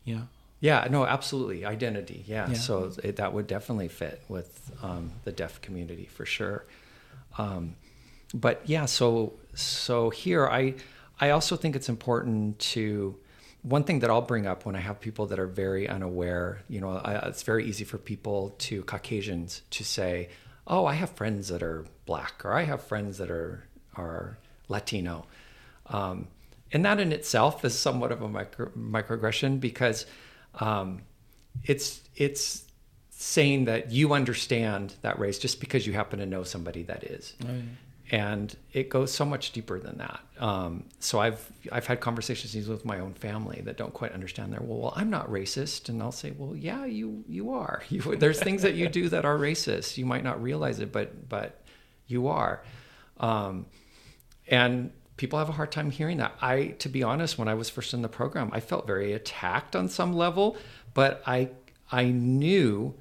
yeah. 0.04 0.22
Yeah, 0.60 0.88
no, 0.90 1.06
absolutely. 1.06 1.66
Identity. 1.66 2.24
Yeah. 2.26 2.50
Yeah. 2.50 2.56
So 2.56 2.94
it, 3.04 3.18
that 3.18 3.34
would 3.34 3.48
definitely 3.48 3.90
fit 3.90 4.22
with 4.30 4.72
um, 4.82 5.12
the 5.26 5.34
deaf 5.34 5.62
community 5.62 6.06
for 6.06 6.26
sure. 6.26 6.66
Um, 7.38 7.76
but 8.34 8.62
yeah, 8.66 8.86
so 8.86 9.34
so 9.54 10.10
here 10.10 10.48
I 10.48 10.76
I 11.20 11.32
also 11.32 11.56
think 11.56 11.76
it's 11.76 11.90
important 11.90 12.60
to 12.60 13.18
one 13.62 13.84
thing 13.84 14.00
that 14.00 14.10
I'll 14.10 14.22
bring 14.22 14.48
up 14.48 14.66
when 14.66 14.76
I 14.76 14.80
have 14.80 15.00
people 15.00 15.26
that 15.28 15.40
are 15.40 15.48
very 15.48 15.88
unaware. 15.88 16.64
You 16.70 16.82
know, 16.82 16.92
I, 16.92 17.28
it's 17.28 17.44
very 17.44 17.66
easy 17.66 17.84
for 17.84 17.98
people 17.98 18.56
to 18.60 18.84
Caucasians 18.84 19.64
to 19.72 19.84
say, 19.84 20.30
"Oh, 20.66 20.86
I 20.86 20.94
have 20.94 21.10
friends 21.12 21.50
that 21.50 21.62
are 21.62 21.86
black," 22.06 22.44
or 22.46 22.54
"I 22.54 22.64
have 22.64 22.84
friends 22.84 23.18
that 23.18 23.30
are 23.30 23.66
are 23.96 24.38
Latino." 24.70 25.26
Um, 25.88 26.28
and 26.74 26.84
that 26.86 27.00
in 27.00 27.12
itself 27.14 27.64
is 27.64 27.78
somewhat 27.78 28.12
of 28.12 28.22
a 28.22 28.28
micro, 28.28 28.68
microaggression 28.78 29.60
because 29.60 30.06
um, 30.60 31.04
it's 31.64 32.02
it's 32.16 32.64
saying 33.12 33.66
that 33.66 33.92
you 33.92 34.14
understand 34.14 34.96
that 35.02 35.18
race 35.20 35.38
just 35.40 35.60
because 35.60 35.88
you 35.88 35.94
happen 35.94 36.20
to 36.20 36.26
know 36.26 36.44
somebody 36.44 36.84
that 36.84 37.04
is, 37.06 37.36
and 38.12 38.56
it 38.74 38.90
goes 38.90 39.12
so 39.14 39.24
much 39.24 39.52
deeper 39.52 39.80
than 39.80 40.00
that. 40.00 40.20
Um, 40.40 40.86
so 41.00 41.20
I've 41.20 41.52
I've 41.72 41.86
had 41.86 42.02
conversations 42.02 42.68
with 42.68 42.84
my 42.86 43.00
own 43.00 43.14
family 43.14 43.62
that 43.66 43.78
don't 43.78 43.94
quite 43.94 44.12
understand. 44.12 44.52
There, 44.52 44.60
well, 44.62 44.80
well, 44.80 44.94
I'm 44.96 45.10
not 45.12 45.30
racist, 45.30 45.90
and 45.90 46.02
I'll 46.02 46.12
say, 46.12 46.32
well, 46.32 46.56
yeah, 46.56 46.86
you 46.86 47.24
you 47.30 47.52
are. 47.52 47.84
You, 47.90 48.16
there's 48.16 48.40
things 48.40 48.64
that 48.64 48.74
you 48.74 48.90
do 48.90 49.10
that 49.10 49.26
are 49.26 49.38
racist. 49.38 49.98
You 49.98 50.06
might 50.08 50.24
not 50.24 50.42
realize 50.42 50.80
it, 50.80 50.92
but 50.92 51.30
but 51.30 51.62
you 52.08 52.28
are. 52.28 52.64
Um, 53.20 53.68
and 54.48 54.92
people 55.18 55.38
have 55.40 55.50
a 55.50 55.54
hard 55.54 55.72
time 55.72 55.92
hearing 55.92 56.18
that 56.18 56.34
i 56.42 56.68
to 56.80 56.90
be 56.90 57.04
honest 57.04 57.38
when 57.38 57.48
i 57.48 57.54
was 57.54 57.70
first 57.70 57.94
in 57.94 58.02
the 58.02 58.10
program 58.10 58.50
i 58.54 58.60
felt 58.60 58.88
very 58.88 59.14
attacked 59.14 59.76
on 59.76 59.88
some 59.88 60.14
level 60.14 60.58
but 60.94 61.22
i 61.26 61.50
i 61.92 62.06
knew 62.06 62.94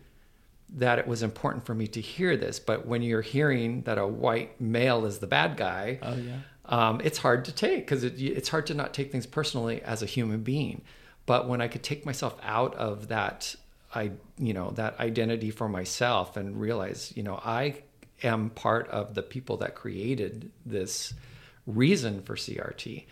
that 0.75 0.99
it 0.99 1.07
was 1.07 1.23
important 1.23 1.67
for 1.67 1.75
me 1.75 1.87
to 1.87 2.01
hear 2.01 2.37
this 2.37 2.59
but 2.59 2.87
when 2.87 3.03
you're 3.03 3.21
hearing 3.23 3.83
that 3.83 3.99
a 3.99 4.07
white 4.07 4.59
male 4.61 5.05
is 5.07 5.19
the 5.19 5.27
bad 5.27 5.57
guy 5.57 5.99
Oh 6.03 6.15
yeah. 6.17 6.39
um, 6.65 7.01
it's 7.05 7.19
hard 7.19 7.45
to 7.47 7.53
take 7.53 7.81
because 7.81 8.05
it, 8.05 8.21
it's 8.21 8.49
hard 8.49 8.67
to 8.69 8.75
not 8.75 8.95
take 8.95 9.13
things 9.13 9.27
personally 9.27 9.83
as 9.83 10.03
a 10.03 10.07
human 10.07 10.43
being. 10.43 10.83
But 11.27 11.47
when 11.49 11.61
I 11.61 11.69
could 11.69 11.83
take 11.83 12.07
myself 12.07 12.37
out 12.43 12.75
of 12.75 13.09
that, 13.09 13.55
I 13.95 14.13
you 14.39 14.55
know 14.55 14.71
that 14.73 14.99
identity 14.99 15.51
for 15.51 15.69
myself 15.69 16.37
and 16.37 16.59
realize 16.59 17.13
you 17.17 17.23
know 17.23 17.39
I 17.45 17.83
am 18.23 18.51
part 18.51 18.89
of 18.89 19.15
the 19.15 19.23
people 19.23 19.59
that 19.59 19.75
created 19.75 20.51
this 20.65 21.13
reason 21.67 22.23
for 22.23 22.37
CRT, 22.37 23.05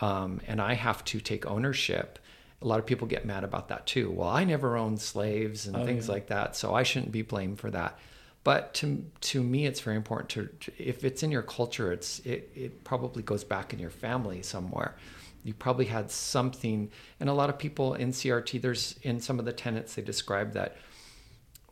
um, 0.00 0.40
and 0.46 0.60
I 0.60 0.74
have 0.74 1.04
to 1.06 1.20
take 1.20 1.46
ownership. 1.46 2.18
A 2.62 2.66
lot 2.66 2.78
of 2.78 2.86
people 2.86 3.06
get 3.06 3.24
mad 3.26 3.44
about 3.44 3.68
that 3.68 3.86
too. 3.86 4.10
Well, 4.10 4.28
I 4.28 4.44
never 4.44 4.76
owned 4.76 5.00
slaves 5.00 5.66
and 5.66 5.76
Oh, 5.76 5.84
things 5.84 6.06
yeah. 6.06 6.12
like 6.14 6.26
that, 6.28 6.56
so 6.56 6.74
I 6.74 6.82
shouldn't 6.82 7.12
be 7.12 7.22
blamed 7.22 7.58
for 7.60 7.70
that. 7.70 7.98
But 8.44 8.74
to 8.74 9.04
to 9.22 9.42
me, 9.42 9.66
it's 9.66 9.80
very 9.80 9.96
important 9.96 10.28
to, 10.30 10.46
to 10.60 10.72
if 10.82 11.04
it's 11.04 11.22
in 11.22 11.30
your 11.32 11.42
culture, 11.42 11.92
it's 11.92 12.20
it 12.20 12.50
it 12.54 12.84
probably 12.84 13.22
goes 13.22 13.44
back 13.44 13.72
in 13.72 13.78
your 13.78 13.90
family 13.90 14.42
somewhere. 14.42 14.96
You 15.44 15.54
probably 15.54 15.84
had 15.86 16.10
something, 16.10 16.90
and 17.20 17.28
a 17.28 17.32
lot 17.32 17.50
of 17.50 17.58
people 17.58 17.94
in 17.94 18.10
CRT, 18.10 18.60
there's 18.62 18.96
in 19.02 19.20
some 19.20 19.38
of 19.38 19.44
the 19.44 19.52
tenets 19.52 19.94
they 19.94 20.02
describe 20.02 20.52
that 20.54 20.76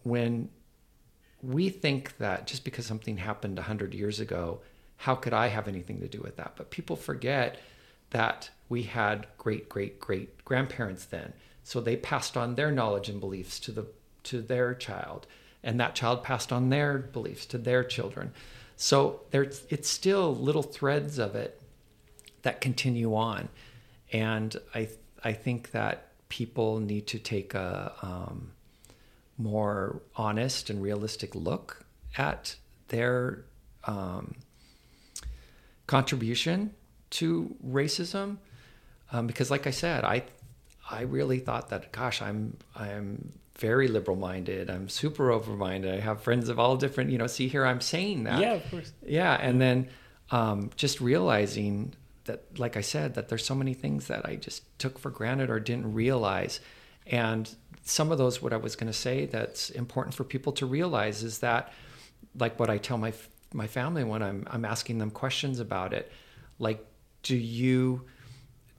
when 0.03 0.49
we 1.43 1.69
think 1.69 2.17
that 2.19 2.47
just 2.47 2.65
because 2.65 2.87
something 2.87 3.17
happened 3.19 3.57
100 3.57 3.93
years 3.95 4.21
ago, 4.21 4.61
how 4.97 5.15
could 5.15 5.33
I 5.33 5.49
have 5.49 5.69
anything 5.69 6.01
to 6.01 6.09
do 6.09 6.21
with 6.21 6.37
that? 6.37 6.55
But 6.57 6.71
people 6.71 6.97
forget 6.97 7.59
that 8.11 8.51
we 8.69 8.85
had 8.85 9.27
great 9.39 9.69
great 9.69 10.01
great 10.01 10.45
grandparents 10.45 11.05
then. 11.05 11.33
So 11.63 11.81
they 11.81 11.97
passed 11.97 12.37
on 12.37 12.55
their 12.55 12.71
knowledge 12.71 13.09
and 13.09 13.21
beliefs 13.21 13.59
to 13.61 13.73
the 13.73 13.87
to 14.25 14.41
their 14.41 14.75
child 14.75 15.27
and 15.65 15.81
that 15.81 15.95
child 15.95 16.23
passed 16.23 16.53
on 16.53 16.69
their 16.69 16.99
beliefs 16.99 17.47
to 17.47 17.59
their 17.59 17.83
children. 17.83 18.33
So 18.77 19.23
there's 19.31 19.65
it's 19.71 19.89
still 19.89 20.35
little 20.37 20.63
threads 20.63 21.19
of 21.19 21.35
it 21.35 21.61
that 22.43 22.61
continue 22.61 23.15
on, 23.15 23.49
and 24.13 24.55
I 24.75 24.89
I 25.25 25.33
think 25.33 25.71
that 25.71 26.09
people 26.29 26.81
need 26.81 27.07
to 27.09 27.19
take 27.19 27.55
a 27.55 27.93
um, 28.03 28.51
more 29.39 30.03
honest 30.17 30.71
and 30.71 30.83
realistic 30.83 31.35
look 31.35 31.85
at 32.17 32.57
their 32.89 33.45
um, 33.85 34.35
contribution 35.87 36.75
to 37.11 37.55
racism, 37.67 38.39
um, 39.13 39.27
because 39.27 39.51
like 39.51 39.67
I 39.67 39.73
said, 39.73 40.05
I 40.05 40.25
I 40.91 41.03
really 41.03 41.39
thought 41.39 41.71
that 41.71 41.93
gosh, 41.93 42.23
I'm 42.23 42.57
I'm 42.75 43.33
very 43.59 43.89
liberal 43.89 44.17
minded. 44.17 44.69
I'm 44.69 44.89
super 44.89 45.31
over 45.31 45.53
minded. 45.53 45.95
I 45.95 46.01
have 46.01 46.23
friends 46.23 46.49
of 46.49 46.59
all 46.59 46.77
different, 46.77 47.11
you 47.11 47.19
know, 47.19 47.27
see 47.27 47.49
here 47.49 47.65
I'm 47.65 47.81
saying 47.81 48.25
that. 48.25 48.41
Yeah, 48.41 48.55
of 48.55 48.71
course. 48.71 48.93
Yeah. 49.07 49.33
And 49.41 49.61
then 49.61 49.89
um, 50.31 50.71
just 50.77 51.01
realizing 51.01 51.95
that, 52.25 52.59
like 52.59 52.77
I 52.77 52.81
said, 52.81 53.15
that 53.15 53.29
there's 53.29 53.45
so 53.45 53.55
many 53.55 53.75
things 53.75 54.09
that 54.09 54.27
I 54.27 54.37
just 54.37 54.63
took 54.79 54.99
for 54.99 55.11
granted 55.11 55.51
or 55.51 55.61
didn't 55.61 55.95
realize. 55.95 56.61
And 57.07 57.49
some 57.85 58.11
of 58.11 58.19
those, 58.19 58.43
what 58.43 58.53
I 58.53 58.57
was 58.57 58.75
going 58.75 58.89
to 58.89 58.99
say 58.99 59.27
that's 59.27 59.71
important 59.71 60.15
for 60.15 60.25
people 60.25 60.53
to 60.55 60.67
realize 60.67 61.23
is 61.23 61.39
that, 61.39 61.73
like 62.37 62.59
what 62.59 62.71
I 62.71 62.79
tell 62.79 62.99
my, 62.99 63.13
my 63.55 63.67
family 63.67 64.05
when 64.05 64.23
I'm, 64.23 64.47
I'm 64.51 64.65
asking 64.65 64.99
them 64.99 65.11
questions 65.11 65.61
about 65.61 65.93
it, 65.93 66.11
like, 66.59 66.85
do 67.23 67.37
you, 67.37 68.03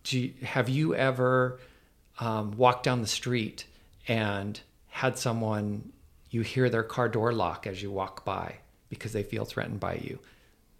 do 0.03 0.19
you, 0.19 0.33
have 0.43 0.69
you 0.69 0.93
ever 0.93 1.59
um, 2.19 2.51
walked 2.51 2.83
down 2.83 3.01
the 3.01 3.07
street 3.07 3.65
and 4.07 4.59
had 4.87 5.17
someone 5.17 5.91
you 6.29 6.41
hear 6.41 6.69
their 6.69 6.83
car 6.83 7.09
door 7.09 7.33
lock 7.33 7.65
as 7.65 7.81
you 7.81 7.89
walk 7.89 8.25
by 8.25 8.55
because 8.89 9.13
they 9.13 9.23
feel 9.23 9.45
threatened 9.45 9.79
by 9.79 9.95
you? 9.95 10.19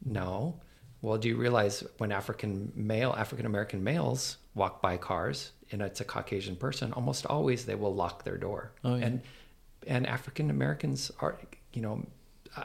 No. 0.04 0.60
Well 1.02 1.18
do 1.18 1.28
you 1.30 1.38
realize 1.38 1.84
when 2.00 2.12
african 2.12 2.72
male 2.76 3.14
african 3.16 3.46
american 3.46 3.84
males 3.84 4.38
walk 4.56 4.82
by 4.82 4.98
cars 4.98 5.52
and 5.72 5.82
it's 5.82 6.02
a 6.02 6.06
caucasian 6.06 6.56
person 6.56 6.94
almost 6.94 7.28
always 7.28 7.66
they 7.66 7.76
will 7.76 7.94
lock 7.94 8.24
their 8.24 8.38
door. 8.38 8.72
Oh, 8.84 8.96
yeah. 8.96 9.06
and 9.06 9.22
and 9.86 10.08
african 10.08 10.50
americans 10.50 11.12
are 11.20 11.38
you 11.74 11.82
know 11.82 12.04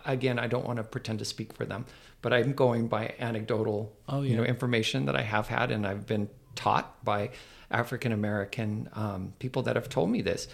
again 0.04 0.38
i 0.38 0.46
don't 0.46 0.64
want 0.66 0.76
to 0.76 0.82
pretend 0.82 1.18
to 1.18 1.24
speak 1.24 1.52
for 1.52 1.64
them 1.64 1.84
but 2.22 2.32
i'm 2.32 2.52
going 2.52 2.88
by 2.88 3.14
anecdotal 3.18 3.92
Oh, 4.08 4.22
you 4.22 4.36
know 4.36 4.44
information 4.44 5.06
that 5.06 5.16
i 5.16 5.22
have 5.22 5.48
had 5.48 5.70
and 5.70 5.86
i've 5.86 6.06
been 6.06 6.28
taught 6.54 7.04
by 7.04 7.30
african 7.70 8.12
american 8.12 8.88
um, 8.94 9.32
people 9.38 9.62
that 9.62 9.76
have 9.76 9.88
told 9.88 10.10
me 10.10 10.22
this 10.22 10.48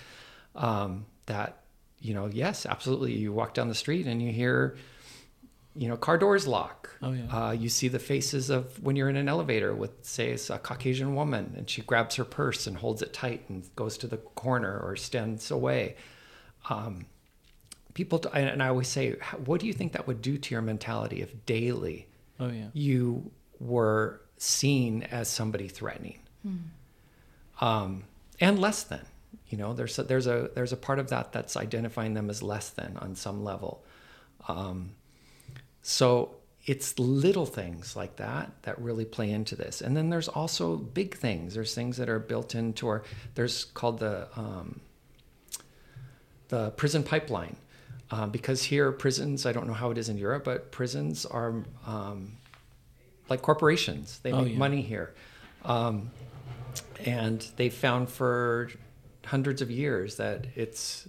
um, 0.55 1.07
that 1.26 1.62
you 2.00 2.14
know 2.14 2.26
yes 2.33 2.66
absolutely 2.66 3.12
you 3.12 3.33
walk 3.33 3.55
down 3.55 3.69
the 3.69 3.75
street 3.75 4.07
and 4.07 4.23
you 4.23 4.31
hear 4.33 4.76
you 5.76 5.88
know 5.88 5.97
car 5.97 6.16
doors 6.19 6.47
lock. 6.47 6.97
Oh, 7.02 7.12
yeah. 7.12 7.49
uh, 7.49 7.50
you 7.52 7.69
see 7.69 7.88
the 7.88 7.99
faces 7.99 8.49
of 8.49 8.83
when 8.83 8.97
you're 8.97 9.11
in 9.11 9.16
an 9.16 9.28
elevator 9.28 9.75
with 9.75 9.90
say 10.02 10.31
it's 10.31 10.49
a 10.49 10.59
caucasian 10.59 11.14
woman 11.14 11.52
and 11.57 11.69
she 11.69 11.83
grabs 11.83 12.14
her 12.16 12.25
purse 12.25 12.66
and 12.66 12.78
holds 12.78 13.02
it 13.02 13.12
tight 13.12 13.45
and 13.49 13.69
goes 13.76 13.99
to 13.99 14.07
the 14.07 14.16
corner 14.16 14.78
or 14.78 14.97
stands 14.97 15.50
away. 15.50 15.97
Um, 16.71 17.07
people 17.96 18.22
and 18.34 18.62
i 18.62 18.68
always 18.68 18.86
say 18.88 19.16
what 19.46 19.58
do 19.60 19.66
you 19.66 19.72
think 19.72 19.92
that 19.92 20.06
would 20.06 20.20
do 20.20 20.36
to 20.36 20.54
your 20.54 20.62
mentality 20.62 21.22
if 21.22 21.30
daily 21.46 22.06
Oh 22.38 22.48
yeah. 22.48 22.68
you 22.74 23.30
were 23.58 24.20
seen 24.36 25.02
as 25.04 25.28
somebody 25.28 25.68
threatening? 25.68 26.20
Um, 27.60 28.04
and 28.38 28.58
less 28.58 28.82
than 28.82 29.04
you 29.48 29.56
know 29.56 29.72
there's 29.72 29.98
a, 29.98 30.02
there's 30.02 30.26
a 30.26 30.50
there's 30.54 30.72
a 30.72 30.76
part 30.76 30.98
of 30.98 31.09
that 31.09 31.32
that's 31.32 31.56
identifying 31.56 32.14
them 32.14 32.28
as 32.28 32.42
less 32.42 32.68
than 32.70 32.96
on 32.98 33.14
some 33.14 33.42
level. 33.42 33.85
Um, 34.46 34.90
so 35.82 36.37
it's 36.66 36.98
little 36.98 37.46
things 37.46 37.96
like 37.96 38.16
that 38.16 38.50
that 38.62 38.78
really 38.80 39.04
play 39.04 39.30
into 39.30 39.56
this. 39.56 39.80
And 39.80 39.96
then 39.96 40.11
there's 40.11 40.28
also 40.28 40.76
big 40.76 41.16
things. 41.16 41.54
There's 41.54 41.74
things 41.74 41.96
that 41.96 42.09
are 42.09 42.18
built 42.18 42.54
into 42.54 42.88
our 42.88 43.02
there's 43.35 43.64
called 43.64 43.98
the 44.00 44.28
um, 44.37 44.80
the 46.48 46.70
prison 46.70 47.02
pipeline 47.02 47.56
uh, 48.11 48.27
because 48.27 48.62
here 48.64 48.92
prisons 48.92 49.47
i 49.47 49.53
don't 49.53 49.66
know 49.66 49.73
how 49.75 49.90
it 49.90 49.99
is 49.99 50.09
in 50.09 50.16
europe 50.19 50.45
but 50.45 50.71
prisons 50.73 51.25
are 51.27 51.64
um, 51.87 52.33
like 53.29 53.42
corporations 53.42 54.21
they 54.23 54.33
Oh, 54.33 54.42
make 54.42 54.53
yeah. 54.53 54.59
money 54.59 54.83
here 54.83 55.14
um, 55.64 56.11
and 57.05 57.47
they 57.57 57.69
found 57.71 58.09
for 58.09 58.71
hundreds 59.27 59.61
of 59.62 59.71
years 59.71 60.16
that 60.16 60.47
it's 60.55 61.09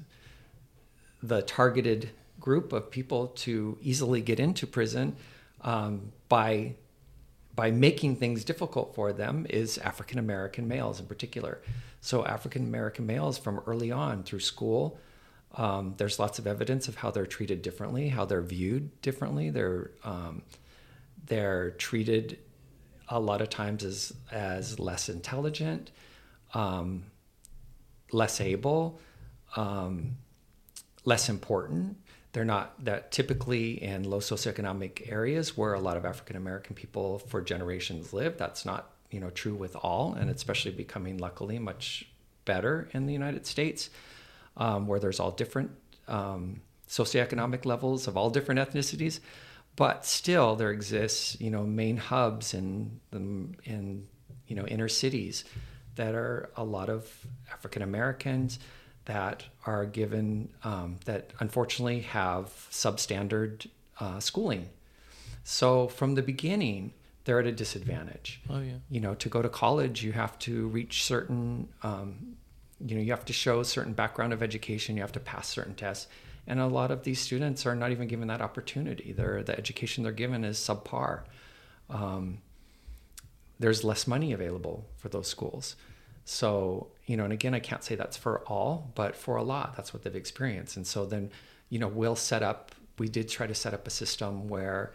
the 1.21 1.41
targeted 1.43 2.09
group 2.39 2.73
of 2.73 2.89
people 2.89 3.27
to 3.27 3.77
easily 3.81 4.21
get 4.21 4.39
into 4.39 4.65
prison 4.65 5.15
um, 5.61 6.11
by 6.29 6.73
by 7.55 7.71
making 7.71 8.15
things 8.15 8.43
difficult 8.43 8.93
for 8.93 9.11
them 9.11 9.45
is 9.49 9.77
African 9.79 10.19
American 10.19 10.67
males 10.67 10.99
in 10.99 11.07
particular. 11.07 11.59
So 12.01 12.23
African 12.25 12.63
American 12.63 13.07
males 13.07 13.37
from 13.39 13.59
early 13.65 13.91
on 13.91 14.21
through 14.23 14.41
school, 14.41 14.99
um, 15.55 15.95
there's 15.97 16.19
lots 16.19 16.39
of 16.39 16.47
evidence 16.47 16.87
of 16.87 16.95
how 16.95 17.11
they're 17.11 17.25
treated 17.25 17.61
differently, 17.61 18.09
how 18.09 18.25
they're 18.25 18.41
viewed 18.41 19.01
differently. 19.01 19.49
They're 19.49 19.91
um, 20.03 20.43
they're 21.25 21.71
treated 21.71 22.39
a 23.09 23.19
lot 23.19 23.41
of 23.41 23.49
times 23.49 23.83
as 23.83 24.13
as 24.31 24.79
less 24.79 25.09
intelligent, 25.09 25.91
um, 26.53 27.05
less 28.11 28.41
able, 28.41 28.99
um, 29.55 30.17
less 31.05 31.29
important. 31.29 31.97
They're 32.33 32.45
not 32.45 32.83
that 32.85 33.11
typically 33.11 33.81
in 33.81 34.03
low 34.03 34.19
socioeconomic 34.19 35.11
areas 35.11 35.57
where 35.57 35.73
a 35.73 35.79
lot 35.79 35.97
of 35.97 36.05
African 36.05 36.35
American 36.35 36.75
people 36.75 37.19
for 37.19 37.41
generations 37.41 38.13
live. 38.13 38.37
That's 38.37 38.65
not 38.65 38.91
you 39.09 39.19
know 39.19 39.29
true 39.29 39.55
with 39.55 39.75
all, 39.77 40.13
and 40.13 40.29
it's 40.29 40.41
especially 40.41 40.71
becoming 40.71 41.17
luckily 41.17 41.57
much 41.57 42.07
better 42.45 42.89
in 42.93 43.05
the 43.05 43.13
United 43.13 43.45
States, 43.45 43.89
um, 44.57 44.87
where 44.87 44.99
there's 44.99 45.19
all 45.19 45.31
different 45.31 45.71
um, 46.07 46.61
socioeconomic 46.87 47.65
levels 47.65 48.07
of 48.07 48.17
all 48.17 48.29
different 48.29 48.59
ethnicities. 48.59 49.19
But 49.75 50.05
still, 50.05 50.55
there 50.55 50.71
exists 50.71 51.39
you 51.39 51.51
know 51.51 51.63
main 51.63 51.97
hubs 51.97 52.53
in 52.53 52.99
the 53.11 53.19
in 53.63 54.07
you 54.47 54.55
know 54.55 54.65
inner 54.65 54.87
cities 54.87 55.45
that 55.95 56.15
are 56.15 56.49
a 56.55 56.63
lot 56.63 56.89
of 56.89 57.25
African 57.51 57.81
Americans 57.81 58.59
that 59.05 59.45
are 59.65 59.85
given 59.85 60.49
um, 60.63 60.97
that 61.05 61.31
unfortunately 61.39 62.01
have 62.01 62.45
substandard 62.71 63.67
uh, 63.99 64.19
schooling. 64.19 64.69
So 65.43 65.87
from 65.87 66.15
the 66.15 66.21
beginning, 66.21 66.93
they're 67.23 67.39
at 67.39 67.47
a 67.47 67.51
disadvantage. 67.51 68.41
Oh 68.49 68.59
yeah. 68.59 68.73
You 68.89 68.99
know, 68.99 69.15
to 69.15 69.29
go 69.29 69.41
to 69.41 69.49
college, 69.49 70.03
you 70.03 70.11
have 70.11 70.37
to 70.39 70.67
reach 70.67 71.03
certain, 71.03 71.69
um, 71.83 72.35
you 72.85 72.95
know, 72.95 73.01
you 73.01 73.11
have 73.11 73.25
to 73.25 73.33
show 73.33 73.59
a 73.59 73.65
certain 73.65 73.93
background 73.93 74.33
of 74.33 74.43
education. 74.43 74.95
You 74.95 75.01
have 75.01 75.11
to 75.13 75.19
pass 75.19 75.47
certain 75.47 75.75
tests, 75.75 76.07
and 76.45 76.59
a 76.59 76.67
lot 76.67 76.91
of 76.91 77.03
these 77.03 77.19
students 77.19 77.65
are 77.65 77.75
not 77.75 77.91
even 77.91 78.07
given 78.07 78.27
that 78.27 78.41
opportunity. 78.41 79.11
They're, 79.11 79.43
the 79.43 79.57
education 79.57 80.03
they're 80.03 80.13
given 80.13 80.43
is 80.43 80.57
subpar. 80.57 81.21
Um, 81.89 82.39
there's 83.59 83.83
less 83.83 84.07
money 84.07 84.33
available 84.33 84.85
for 84.97 85.09
those 85.09 85.27
schools. 85.27 85.75
So, 86.25 86.87
you 87.05 87.15
know, 87.17 87.23
and 87.23 87.33
again, 87.33 87.53
I 87.53 87.59
can't 87.59 87.83
say 87.83 87.95
that's 87.95 88.17
for 88.17 88.41
all, 88.41 88.91
but 88.95 89.15
for 89.15 89.37
a 89.37 89.43
lot, 89.43 89.75
that's 89.75 89.93
what 89.93 90.03
they've 90.03 90.15
experienced. 90.15 90.75
And 90.75 90.85
so 90.85 91.05
then, 91.05 91.31
you 91.69 91.79
know, 91.79 91.87
we'll 91.87 92.17
set 92.17 92.43
up, 92.43 92.75
we 92.99 93.07
did 93.07 93.29
try 93.29 93.47
to 93.47 93.55
set 93.55 93.73
up 93.73 93.87
a 93.87 93.89
system 93.89 94.47
where 94.47 94.93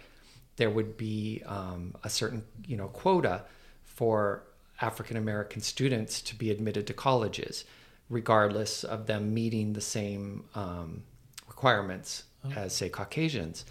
there 0.57 0.71
would 0.71 0.97
be 0.97 1.43
um, 1.47 1.95
a 2.05 2.11
certain, 2.11 2.45
you 2.67 2.77
know, 2.77 2.89
quota 2.89 3.45
for 3.83 4.45
African 4.83 5.17
American 5.17 5.63
students 5.63 6.21
to 6.23 6.35
be 6.35 6.51
admitted 6.51 6.87
to 6.89 6.93
colleges, 6.93 7.65
regardless 8.11 8.85
of 8.85 9.07
them 9.07 9.33
meeting 9.33 9.73
the 9.73 9.81
same 9.81 10.45
um, 10.55 11.05
requirements 11.49 12.25
as, 12.57 12.75
say, 12.75 12.89
Caucasians. 12.89 13.65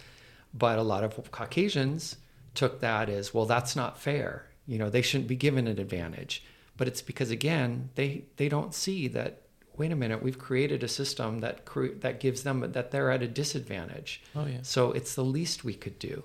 But 0.54 0.78
a 0.78 0.82
lot 0.82 1.04
of 1.04 1.30
Caucasians 1.30 2.16
took 2.54 2.80
that 2.80 3.08
as, 3.08 3.34
well, 3.34 3.44
that's 3.44 3.76
not 3.76 3.98
fair. 3.98 4.46
You 4.66 4.78
know, 4.78 4.90
they 4.90 5.02
shouldn't 5.02 5.28
be 5.28 5.36
given 5.36 5.66
an 5.66 5.78
advantage. 5.78 6.42
But 6.76 6.88
it's 6.88 7.02
because, 7.02 7.30
again, 7.30 7.90
they, 7.94 8.24
they 8.38 8.48
don't 8.48 8.74
see 8.74 9.08
that, 9.08 9.42
wait 9.76 9.92
a 9.92 9.96
minute, 9.96 10.22
we've 10.22 10.38
created 10.38 10.82
a 10.82 10.88
system 10.88 11.40
that, 11.40 11.66
cre- 11.66 11.98
that 12.00 12.18
gives 12.18 12.42
them, 12.42 12.72
that 12.72 12.90
they're 12.90 13.10
at 13.10 13.22
a 13.22 13.28
disadvantage. 13.28 14.22
Oh 14.34 14.46
yeah. 14.46 14.58
So 14.62 14.92
it's 14.92 15.14
the 15.14 15.24
least 15.24 15.64
we 15.64 15.74
could 15.74 15.98
do. 15.98 16.24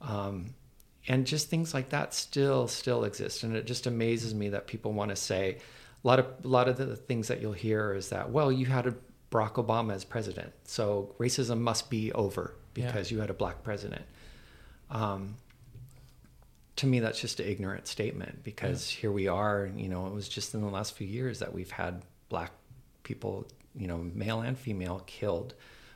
Um, 0.00 0.54
and 1.08 1.26
just 1.26 1.48
things 1.48 1.74
like 1.74 1.88
that 1.90 2.14
still 2.14 2.68
still 2.68 3.04
exist 3.04 3.42
and 3.42 3.56
it 3.56 3.66
just 3.66 3.86
amazes 3.86 4.34
me 4.34 4.48
that 4.48 4.66
people 4.66 4.92
want 4.92 5.10
to 5.10 5.16
say 5.16 5.58
a 6.04 6.06
lot 6.06 6.18
of 6.18 6.26
a 6.44 6.48
lot 6.48 6.68
of 6.68 6.76
the 6.76 6.96
things 6.96 7.28
that 7.28 7.40
you'll 7.40 7.52
hear 7.52 7.94
is 7.94 8.08
that 8.10 8.30
well 8.30 8.52
you 8.52 8.66
had 8.66 8.86
a 8.86 8.94
Barack 9.32 9.54
Obama 9.54 9.94
as 9.94 10.04
president. 10.04 10.52
So 10.64 11.14
racism 11.18 11.58
must 11.58 11.90
be 11.90 12.12
over 12.12 12.54
because 12.74 13.10
you 13.10 13.18
had 13.18 13.30
a 13.30 13.34
black 13.34 13.64
president. 13.64 14.04
Um, 14.90 15.36
to 16.76 16.86
me, 16.86 17.00
that's 17.00 17.20
just 17.20 17.40
an 17.40 17.48
ignorant 17.48 17.86
statement 17.86 18.44
because 18.44 18.88
here 18.88 19.10
we 19.10 19.26
are. 19.28 19.70
You 19.74 19.88
know, 19.88 20.06
it 20.06 20.12
was 20.12 20.28
just 20.28 20.54
in 20.54 20.60
the 20.60 20.68
last 20.68 20.94
few 20.94 21.06
years 21.06 21.38
that 21.38 21.52
we've 21.52 21.70
had 21.70 22.02
black 22.28 22.52
people, 23.02 23.46
you 23.74 23.86
know, 23.86 23.98
male 24.14 24.42
and 24.42 24.56
female, 24.56 25.02
killed 25.06 25.54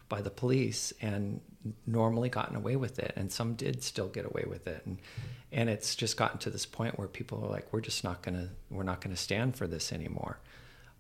by 0.09 0.23
the 0.23 0.31
police 0.31 0.93
and 1.03 1.41
normally 1.87 2.29
gotten 2.29 2.57
away 2.57 2.77
with 2.77 2.99
it 2.99 3.13
and 3.17 3.31
some 3.31 3.55
did 3.55 3.83
still 3.83 4.09
get 4.09 4.25
away 4.25 4.45
with 4.49 4.67
it. 4.67 4.83
And 4.87 4.99
and 5.53 5.71
it's 5.71 5.95
just 5.95 6.17
gotten 6.17 6.39
to 6.39 6.51
this 6.51 6.67
point 6.67 6.99
where 6.99 7.09
people 7.09 7.45
are 7.45 7.51
like 7.51 7.73
we're 7.73 7.81
just 7.81 8.05
not 8.05 8.23
going 8.23 8.37
to 8.37 8.49
we're 8.71 8.83
not 8.83 9.01
going 9.01 9.15
to 9.15 9.21
stand 9.21 9.57
for 9.57 9.67
this 9.67 9.93
anymore. 9.93 10.39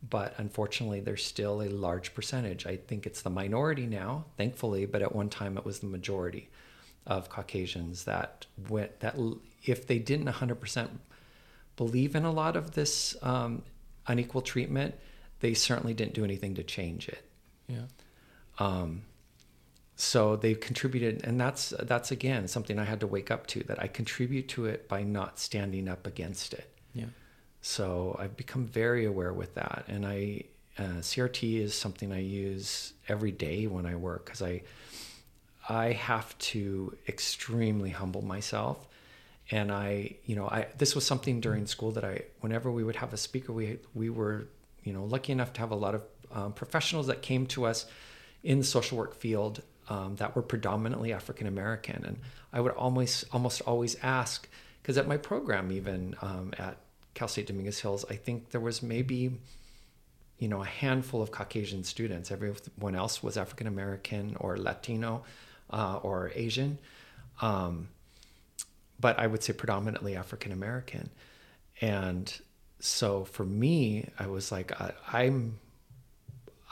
But 0.08 0.34
unfortunately 0.38 1.00
there's 1.00 1.24
still 1.24 1.62
a 1.62 1.68
large 1.68 2.14
percentage. 2.14 2.66
I 2.66 2.76
think 2.76 3.06
it's 3.06 3.22
the 3.22 3.30
minority 3.30 3.86
now 3.86 4.26
thankfully 4.36 4.86
but 4.86 5.02
at 5.02 5.14
one 5.14 5.28
time 5.28 5.56
it 5.56 5.64
was 5.64 5.80
the 5.80 5.86
majority 5.86 6.48
of 7.06 7.28
caucasians 7.28 8.04
that 8.04 8.46
went 8.68 9.00
that 9.00 9.16
if 9.64 9.86
they 9.86 9.98
didn't 9.98 10.26
100% 10.26 10.88
believe 11.76 12.16
in 12.16 12.24
a 12.24 12.32
lot 12.32 12.56
of 12.56 12.72
this 12.72 13.16
um, 13.22 13.62
unequal 14.06 14.42
treatment 14.42 14.94
they 15.40 15.54
certainly 15.54 15.94
didn't 15.94 16.14
do 16.14 16.24
anything 16.24 16.54
to 16.54 16.62
change 16.62 17.08
it. 17.08 17.22
Yeah. 17.68 17.86
um, 18.58 19.02
so 19.96 20.36
they've 20.36 20.60
contributed 20.60 21.22
and 21.24 21.40
that's 21.40 21.70
that's 21.82 22.10
again 22.10 22.46
something 22.46 22.78
i 22.78 22.84
had 22.84 23.00
to 23.00 23.06
wake 23.06 23.30
up 23.30 23.46
to 23.46 23.62
that 23.64 23.82
i 23.82 23.86
contribute 23.86 24.46
to 24.46 24.66
it 24.66 24.86
by 24.88 25.02
not 25.02 25.38
standing 25.38 25.88
up 25.88 26.06
against 26.06 26.52
it. 26.52 26.70
Yeah. 26.92 27.06
so 27.62 28.14
i've 28.20 28.36
become 28.36 28.66
very 28.66 29.06
aware 29.06 29.32
with 29.32 29.54
that. 29.54 29.84
And 29.88 30.06
i 30.06 30.42
uh, 30.78 31.00
crt 31.00 31.60
is 31.62 31.74
something 31.74 32.12
i 32.12 32.20
use 32.20 32.92
every 33.08 33.32
day 33.32 33.66
when 33.66 33.86
i 33.86 33.96
work 33.96 34.26
because 34.26 34.42
i 34.42 34.62
i 35.68 35.92
have 35.92 36.36
to 36.38 36.96
extremely 37.08 37.90
humble 37.90 38.22
myself. 38.22 38.86
And 39.50 39.72
i 39.72 40.16
you 40.26 40.36
know 40.36 40.46
i 40.48 40.66
this 40.76 40.94
was 40.94 41.06
something 41.06 41.40
during 41.40 41.66
school 41.66 41.92
that 41.92 42.04
i 42.04 42.22
whenever 42.40 42.70
we 42.70 42.84
would 42.84 42.96
have 42.96 43.14
a 43.14 43.16
speaker 43.16 43.52
we 43.52 43.78
we 43.94 44.10
were 44.10 44.48
you 44.82 44.92
know 44.92 45.04
lucky 45.04 45.32
enough 45.32 45.52
to 45.54 45.60
have 45.60 45.70
a 45.70 45.76
lot 45.76 45.94
of 45.94 46.02
um, 46.32 46.52
professionals 46.52 47.06
that 47.06 47.22
came 47.22 47.46
to 47.46 47.64
us 47.64 47.86
in 48.42 48.58
the 48.58 48.64
social 48.64 48.98
work 48.98 49.14
field 49.14 49.62
um, 49.88 50.16
that 50.16 50.34
were 50.34 50.42
predominantly 50.42 51.12
African 51.12 51.46
American, 51.46 52.04
and 52.04 52.18
I 52.52 52.60
would 52.60 52.72
almost 52.72 53.24
almost 53.32 53.60
always 53.62 53.96
ask 54.02 54.48
because 54.82 54.98
at 54.98 55.06
my 55.06 55.16
program, 55.16 55.72
even 55.72 56.16
um, 56.22 56.52
at 56.58 56.78
Cal 57.14 57.28
State 57.28 57.46
Dominguez 57.46 57.80
Hills, 57.80 58.04
I 58.10 58.14
think 58.14 58.50
there 58.50 58.60
was 58.60 58.82
maybe 58.82 59.38
you 60.38 60.48
know 60.48 60.62
a 60.62 60.66
handful 60.66 61.22
of 61.22 61.30
Caucasian 61.30 61.84
students. 61.84 62.30
Everyone 62.30 62.94
else 62.94 63.22
was 63.22 63.36
African 63.36 63.66
American 63.66 64.36
or 64.40 64.56
Latino 64.56 65.24
uh, 65.70 65.98
or 66.02 66.32
Asian, 66.34 66.78
um, 67.40 67.88
but 68.98 69.18
I 69.18 69.26
would 69.26 69.42
say 69.42 69.52
predominantly 69.52 70.16
African 70.16 70.52
American, 70.52 71.10
and 71.80 72.32
so 72.80 73.24
for 73.24 73.44
me, 73.44 74.08
I 74.18 74.26
was 74.26 74.52
like, 74.52 74.78
I, 74.80 74.92
I'm 75.12 75.58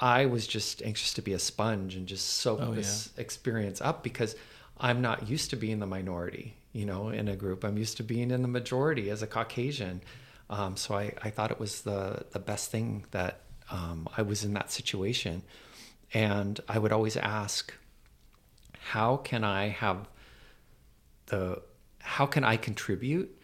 I 0.01 0.27
was 0.27 0.47
just 0.47 0.83
anxious 0.83 1.15
to 1.15 1.23
be 1.23 1.33
a 1.33 1.39
sponge 1.39 1.95
and 1.95 2.07
just 2.07 2.27
soak 2.27 2.61
Oh, 2.63 2.75
this 2.75 3.13
experience 3.17 3.81
up 3.81 4.03
because 4.03 4.35
I'm 4.79 5.01
not 5.01 5.29
used 5.29 5.51
to 5.51 5.57
being 5.57 5.79
the 5.79 5.87
minority, 5.87 6.57
you 6.73 6.85
know, 6.85 7.11
in 7.11 7.29
a 7.29 7.37
group. 7.37 7.65
I'm 7.65 7.79
used 7.79 7.97
to 7.99 8.03
being 8.03 8.31
in 8.31 8.43
the 8.43 8.49
majority 8.49 9.11
as 9.11 9.23
a 9.23 9.27
Caucasian. 9.27 10.03
Um, 10.51 10.77
so 10.77 10.97
I, 10.97 11.13
I 11.23 11.31
thought 11.31 11.51
it 11.53 11.61
was 11.61 11.83
the, 11.83 12.25
the 12.33 12.41
best 12.41 12.71
thing 12.71 13.05
that 13.13 13.41
um, 13.71 14.09
I 14.17 14.23
was 14.23 14.45
in 14.45 14.55
that 14.55 14.73
situation. 14.73 15.43
And 16.13 16.61
I 16.69 16.79
would 16.79 16.93
always 16.93 17.17
ask, 17.17 17.73
how 18.79 19.17
can 19.19 19.45
I 19.45 19.69
have 19.69 20.09
the, 21.27 21.63
how 22.01 22.27
can 22.27 22.45
I 22.45 22.57
contribute 22.57 23.41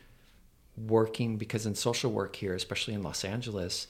working? 0.76 1.36
Because 1.36 1.64
in 1.64 1.74
social 1.74 2.10
work 2.10 2.36
here, 2.36 2.54
especially 2.54 2.94
in 2.94 3.02
Los 3.02 3.24
Angeles, 3.24 3.86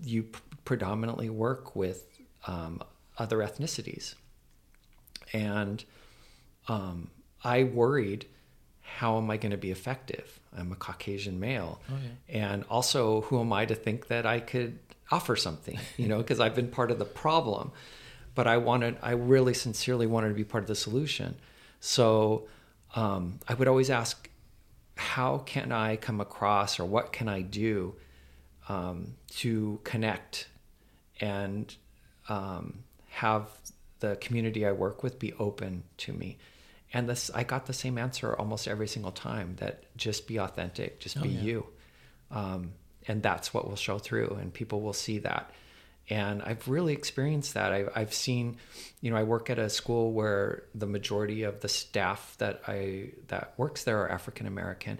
you 0.00 0.28
predominantly 0.64 1.28
work 1.30 1.74
with 1.74 2.06
um, 2.46 2.82
other 3.18 3.38
ethnicities. 3.38 4.14
And 5.32 5.84
um, 6.68 7.10
I 7.42 7.64
worried, 7.64 8.26
how 8.80 9.18
am 9.18 9.30
I 9.30 9.36
going 9.36 9.52
to 9.52 9.56
be 9.56 9.70
effective? 9.70 10.40
I'm 10.56 10.72
a 10.72 10.76
Caucasian 10.76 11.40
male. 11.40 11.80
Oh, 11.90 11.94
And 12.28 12.64
also, 12.68 13.22
who 13.22 13.40
am 13.40 13.52
I 13.52 13.64
to 13.66 13.74
think 13.74 14.08
that 14.08 14.26
I 14.26 14.40
could 14.40 14.78
offer 15.10 15.36
something, 15.36 15.78
you 15.96 16.08
know, 16.08 16.18
because 16.18 16.40
I've 16.40 16.54
been 16.54 16.68
part 16.68 16.90
of 16.90 16.98
the 16.98 17.04
problem. 17.04 17.72
But 18.34 18.46
I 18.46 18.56
wanted, 18.56 18.96
I 19.02 19.12
really 19.12 19.54
sincerely 19.54 20.06
wanted 20.06 20.28
to 20.28 20.34
be 20.34 20.44
part 20.44 20.64
of 20.64 20.68
the 20.68 20.74
solution. 20.74 21.36
So 21.80 22.48
um, 22.94 23.40
I 23.46 23.54
would 23.54 23.68
always 23.68 23.90
ask, 23.90 24.28
how 24.96 25.38
can 25.38 25.72
I 25.72 25.96
come 25.96 26.20
across 26.20 26.78
or 26.78 26.84
what 26.84 27.12
can 27.12 27.28
I 27.28 27.42
do 27.42 27.94
um, 28.68 29.14
to 29.30 29.80
connect 29.84 30.48
and 31.22 31.74
um, 32.28 32.82
have 33.08 33.48
the 34.00 34.16
community 34.16 34.66
I 34.66 34.72
work 34.72 35.02
with 35.02 35.18
be 35.18 35.32
open 35.34 35.84
to 35.98 36.12
me. 36.12 36.36
And 36.92 37.08
this, 37.08 37.30
I 37.34 37.44
got 37.44 37.64
the 37.66 37.72
same 37.72 37.96
answer 37.96 38.34
almost 38.34 38.68
every 38.68 38.88
single 38.88 39.12
time 39.12 39.54
that 39.56 39.84
just 39.96 40.26
be 40.26 40.38
authentic, 40.38 41.00
just 41.00 41.16
Oh, 41.16 41.22
be 41.22 41.30
yeah. 41.30 41.40
you. 41.40 41.66
Um, 42.30 42.72
and 43.08 43.22
that's 43.22 43.54
what 43.54 43.66
will 43.66 43.76
show 43.76 43.98
through, 43.98 44.36
and 44.40 44.52
people 44.52 44.80
will 44.82 44.92
see 44.92 45.20
that. 45.20 45.50
And 46.10 46.42
I've 46.42 46.68
really 46.68 46.92
experienced 46.92 47.54
that. 47.54 47.72
I, 47.72 47.84
I've 47.94 48.12
seen, 48.12 48.58
you 49.00 49.10
know, 49.10 49.16
I 49.16 49.22
work 49.22 49.48
at 49.48 49.58
a 49.58 49.70
school 49.70 50.12
where 50.12 50.64
the 50.74 50.86
majority 50.86 51.44
of 51.44 51.60
the 51.60 51.68
staff 51.68 52.36
that 52.38 52.62
I 52.66 53.10
that 53.28 53.54
works 53.56 53.84
there 53.84 54.02
are 54.02 54.10
African 54.10 54.46
American, 54.46 54.98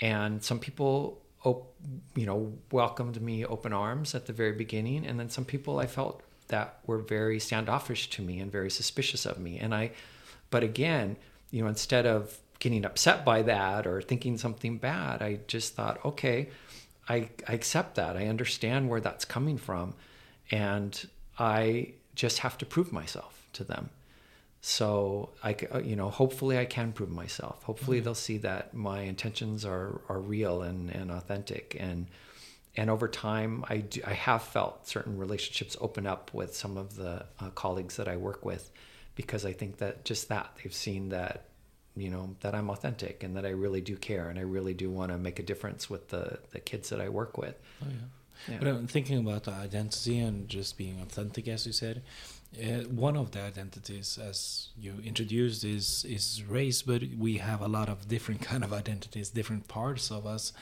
and 0.00 0.42
some 0.42 0.58
people 0.58 1.21
op- 1.44 1.74
you 2.14 2.26
know 2.26 2.52
welcomed 2.70 3.20
me 3.20 3.44
open 3.44 3.72
arms 3.72 4.14
at 4.14 4.26
the 4.26 4.32
very 4.32 4.52
beginning. 4.52 5.06
And 5.06 5.18
then 5.18 5.30
some 5.30 5.44
people 5.44 5.78
i 5.78 5.86
felt 5.86 6.22
that 6.48 6.78
were 6.86 6.98
very 6.98 7.38
standoffish 7.40 8.10
to 8.10 8.22
me 8.22 8.40
and 8.40 8.50
very 8.52 8.70
suspicious 8.70 9.26
of 9.26 9.38
me. 9.38 9.58
And 9.58 9.74
i 9.74 9.90
but 10.50 10.62
again 10.62 11.16
you 11.50 11.62
know 11.62 11.68
instead 11.68 12.06
of 12.06 12.38
getting 12.58 12.84
upset 12.84 13.24
by 13.24 13.42
that 13.42 13.86
or 13.86 14.00
thinking 14.00 14.38
something 14.38 14.78
bad 14.78 15.20
i 15.20 15.40
just 15.48 15.74
thought 15.74 15.98
okay 16.04 16.48
i, 17.08 17.28
I 17.48 17.54
accept 17.54 17.96
that. 17.96 18.16
I 18.16 18.26
understand 18.28 18.88
where 18.88 19.00
that's 19.00 19.24
coming 19.24 19.58
from. 19.58 19.94
And 20.50 21.08
i 21.38 21.92
just 22.14 22.38
have 22.40 22.58
to 22.58 22.66
prove 22.66 22.92
myself 22.92 23.46
to 23.54 23.64
them 23.64 23.88
so 24.64 25.30
I, 25.42 25.56
uh, 25.74 25.80
you 25.80 25.96
know, 25.96 26.08
hopefully 26.08 26.56
I 26.56 26.64
can 26.64 26.92
prove 26.92 27.10
myself. 27.10 27.64
Hopefully 27.64 27.98
they'll 27.98 28.14
see 28.14 28.38
that 28.38 28.72
my 28.72 29.00
intentions 29.00 29.64
are 29.64 30.00
are 30.08 30.20
real 30.20 30.62
and 30.62 30.88
and 30.88 31.10
authentic. 31.10 31.76
And 31.80 32.06
and 32.76 32.88
over 32.88 33.08
time, 33.08 33.64
I 33.68 33.78
do, 33.78 34.00
I 34.06 34.12
have 34.12 34.44
felt 34.44 34.86
certain 34.86 35.18
relationships 35.18 35.76
open 35.80 36.06
up 36.06 36.32
with 36.32 36.54
some 36.56 36.76
of 36.76 36.94
the 36.94 37.26
uh, 37.40 37.50
colleagues 37.50 37.96
that 37.96 38.06
I 38.06 38.16
work 38.16 38.44
with, 38.44 38.70
because 39.16 39.44
I 39.44 39.52
think 39.52 39.78
that 39.78 40.04
just 40.04 40.28
that 40.28 40.56
they've 40.62 40.72
seen 40.72 41.08
that, 41.08 41.48
you 41.96 42.08
know, 42.08 42.36
that 42.40 42.54
I'm 42.54 42.70
authentic 42.70 43.24
and 43.24 43.36
that 43.36 43.44
I 43.44 43.50
really 43.50 43.80
do 43.80 43.96
care 43.96 44.28
and 44.30 44.38
I 44.38 44.42
really 44.42 44.74
do 44.74 44.90
want 44.90 45.10
to 45.10 45.18
make 45.18 45.40
a 45.40 45.42
difference 45.42 45.90
with 45.90 46.08
the 46.10 46.38
the 46.52 46.60
kids 46.60 46.88
that 46.90 47.00
I 47.00 47.08
work 47.08 47.36
with. 47.36 47.56
Oh 47.82 47.86
yeah. 47.90 47.96
Yeah. 48.48 48.58
But 48.58 48.68
I'm 48.68 48.86
thinking 48.86 49.18
about 49.18 49.48
identity 49.48 50.18
and 50.18 50.48
just 50.48 50.76
being 50.76 51.00
authentic, 51.00 51.48
as 51.48 51.66
you 51.66 51.72
said. 51.72 52.02
Uh, 52.60 52.82
one 52.90 53.16
of 53.16 53.30
the 53.30 53.40
identities, 53.40 54.18
as 54.22 54.68
you 54.78 54.92
introduced, 55.02 55.64
is 55.64 56.04
is 56.04 56.42
race. 56.46 56.82
But 56.82 57.02
we 57.18 57.38
have 57.38 57.62
a 57.62 57.68
lot 57.68 57.88
of 57.88 58.08
different 58.08 58.42
kind 58.50 58.62
of 58.62 58.72
identities, 58.74 59.30
different 59.30 59.68
parts 59.68 60.10
of 60.10 60.26
us. 60.26 60.52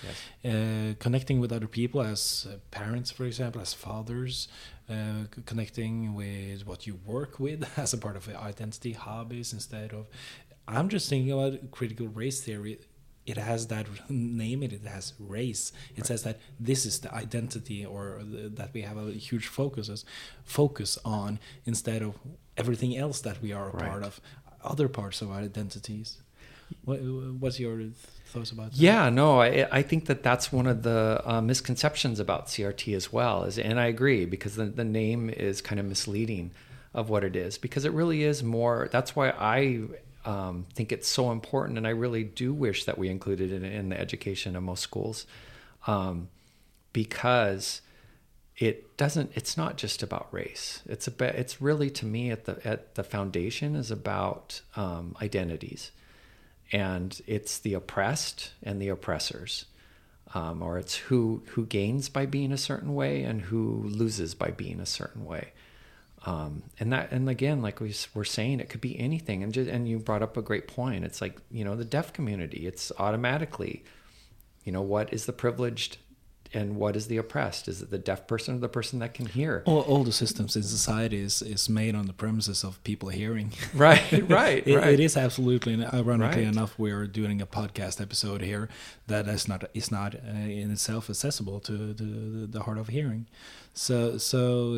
Uh, 0.45 0.95
connecting 1.01 1.41
with 1.41 1.53
other 1.53 1.67
people 1.67 2.01
as 2.01 2.47
uh, 2.49 2.57
parents, 2.71 3.11
for 3.11 3.25
example, 3.25 3.61
as 3.61 3.75
fathers, 3.75 4.47
uh, 4.89 5.25
connecting 5.47 6.15
with 6.15 6.65
what 6.65 6.87
you 6.87 6.95
work 7.05 7.41
with 7.41 7.69
as 7.79 7.93
a 7.93 7.99
part 7.99 8.17
of 8.17 8.27
your 8.29 8.37
identity, 8.39 8.93
hobbies, 8.93 9.53
instead 9.53 9.93
of. 9.93 10.07
I'm 10.69 10.89
just 10.89 11.09
thinking 11.09 11.33
about 11.33 11.73
critical 11.73 12.07
race 12.07 12.41
theory. 12.41 12.79
It 13.27 13.37
has 13.37 13.67
that 13.69 13.87
name. 14.09 14.63
It, 14.63 14.73
it 14.73 14.87
has 14.87 15.13
race. 15.19 15.73
It 15.97 16.07
says 16.07 16.23
that 16.23 16.39
this 16.59 16.87
is 16.87 17.01
the 17.01 17.15
identity, 17.15 17.85
or 17.85 18.21
the, 18.23 18.49
that 18.49 18.71
we 18.73 18.83
have 18.83 18.97
a 18.97 19.13
huge 19.13 19.47
focus 19.47 20.05
focus 20.45 20.99
on 21.05 21.39
instead 21.65 22.03
of 22.03 22.19
everything 22.57 22.97
else 22.97 23.21
that 23.21 23.41
we 23.43 23.53
are 23.53 23.69
a 23.69 23.73
part 23.73 24.03
of, 24.03 24.21
other 24.65 24.89
parts 24.89 25.23
of 25.23 25.31
our 25.31 25.41
identities. 25.41 26.19
What, 26.85 26.99
what's 26.99 27.59
your 27.59 27.83
thoughts 28.27 28.51
about? 28.53 28.73
that? 28.73 28.79
Yeah, 28.79 29.09
no, 29.09 29.41
I, 29.41 29.67
I 29.71 29.83
think 29.83 30.07
that 30.07 30.23
that's 30.23 30.53
one 30.53 30.67
of 30.67 30.83
the 30.83 31.23
uh, 31.25 31.41
misconceptions 31.41 32.21
about 32.21 32.47
CRT 32.47 32.95
as 32.95 33.13
well. 33.13 33.45
Is 33.45 33.59
and 33.59 33.81
I 33.81 33.87
agree 33.87 34.25
because 34.25 34.57
the, 34.57 34.67
the 34.67 34.85
name 34.85 35.31
is 35.31 35.61
kind 35.61 35.81
of 35.81 35.87
misleading 35.87 36.53
of 36.95 37.09
what 37.09 37.25
it 37.25 37.37
is 37.37 37.59
because 37.59 37.85
it 37.85 37.93
really 37.93 38.23
is 38.23 38.43
more. 38.43 38.89
That's 38.91 39.15
why 39.15 39.31
I 39.31 39.79
um, 40.25 40.67
think 40.75 40.93
it's 40.93 41.09
so 41.09 41.31
important, 41.31 41.79
and 41.79 41.87
I 41.87 41.91
really 41.91 42.25
do 42.25 42.53
wish 42.53 42.85
that 42.85 42.99
we 42.99 43.09
included 43.09 43.53
it 43.53 43.63
in, 43.63 43.89
the 43.89 44.01
education 44.01 44.57
of 44.57 44.63
most 44.63 44.83
schools, 44.83 45.27
um, 45.87 46.29
because 46.93 47.81
it 48.57 48.97
doesn't 48.97 49.33
it's 49.35 49.57
not 49.57 49.77
just 49.77 50.03
about 50.03 50.29
race. 50.31 50.83
It's 50.87 51.07
about 51.07 51.35
it's 51.35 51.63
really 51.63 51.91
to 51.91 52.07
me 52.07 52.31
at 52.31 52.45
the 52.45 52.61
at 52.67 52.95
the 52.95 53.05
foundation 53.05 53.75
is 53.75 53.91
about 53.91 54.61
um, 54.77 55.17
identities. 55.23 55.93
And 56.73 57.21
it's 57.27 57.59
the 57.59 57.75
oppressed 57.75 58.53
and 58.63 58.81
the 58.81 58.91
oppressors 58.91 59.65
um, 60.35 60.63
or 60.63 60.79
it's 60.79 60.97
who 60.97 61.43
who 61.49 61.67
gains 61.67 62.09
by 62.09 62.27
being 62.27 62.53
a 62.53 62.59
certain 62.59 62.95
way 62.95 63.23
and 63.23 63.43
who 63.43 63.83
loses 63.85 64.35
by 64.35 64.51
being 64.51 64.81
a 64.81 64.87
certain 64.87 65.25
way 65.25 65.53
um, 66.27 66.63
and 66.79 66.93
that 66.93 67.11
and 67.13 67.29
again 67.29 67.63
like 67.63 67.81
we 67.81 67.95
were 68.15 68.25
saying 68.25 68.61
it 68.61 68.69
could 68.69 68.81
be 68.81 68.99
anything 68.99 69.43
and 69.43 69.53
just, 69.53 69.71
and 69.71 69.89
you 69.89 69.99
brought 69.99 70.23
up 70.23 70.37
a 70.37 70.43
great 70.43 70.69
point 70.69 71.05
it's 71.05 71.21
like 71.21 71.39
you 71.51 71.65
know 71.65 71.75
the 71.77 71.85
deaf 71.85 72.13
community 72.13 72.67
it's 72.67 72.93
automatically 72.99 73.85
you 74.65 74.73
know 74.73 74.83
what 74.83 75.13
is 75.13 75.27
the 75.27 75.33
privileged 75.33 75.97
and 76.53 76.77
what 76.77 76.97
is 76.97 77.07
the 77.07 77.17
oppressed? 77.17 77.69
Is 77.69 77.81
it 77.81 77.91
the 77.91 77.99
deaf 77.99 78.27
person 78.27 78.57
or 78.57 78.59
the 78.59 78.69
person 78.69 78.99
that 78.99 79.15
can 79.15 79.27
hear? 79.27 79.63
All, 79.67 79.83
all 79.83 80.05
the 80.05 80.13
systems 80.13 80.57
in 80.57 80.63
society 80.63 81.19
is, 81.19 81.43
is 81.43 81.69
made 81.69 81.95
on 81.95 82.07
the 82.07 82.13
premises 82.13 82.65
of 82.65 82.83
people 82.85 83.09
hearing. 83.09 83.53
Right, 83.73 84.03
right, 84.29 84.67
it, 84.67 84.77
right. 84.77 84.95
It 84.95 85.01
is 85.01 85.17
absolutely, 85.17 85.75
and 85.75 85.85
ironically 85.85 86.45
Right. 86.45 86.53
enough, 86.53 86.77
we 86.79 86.91
are 86.91 87.07
doing 87.07 87.41
a 87.41 87.47
podcast 87.47 88.01
episode 88.01 88.43
here 88.43 88.69
that 89.07 89.29
is 89.29 89.47
not 89.47 89.65
is 89.75 89.93
not 89.93 90.15
uh, 90.15 90.19
in 90.29 90.73
itself 90.73 91.09
accessible 91.09 91.61
to, 91.61 91.95
to 91.95 92.03
the, 92.03 92.47
the 92.47 92.63
hard 92.65 92.79
of 92.79 92.89
hearing. 92.89 93.27
So, 93.81 94.19
so 94.19 94.75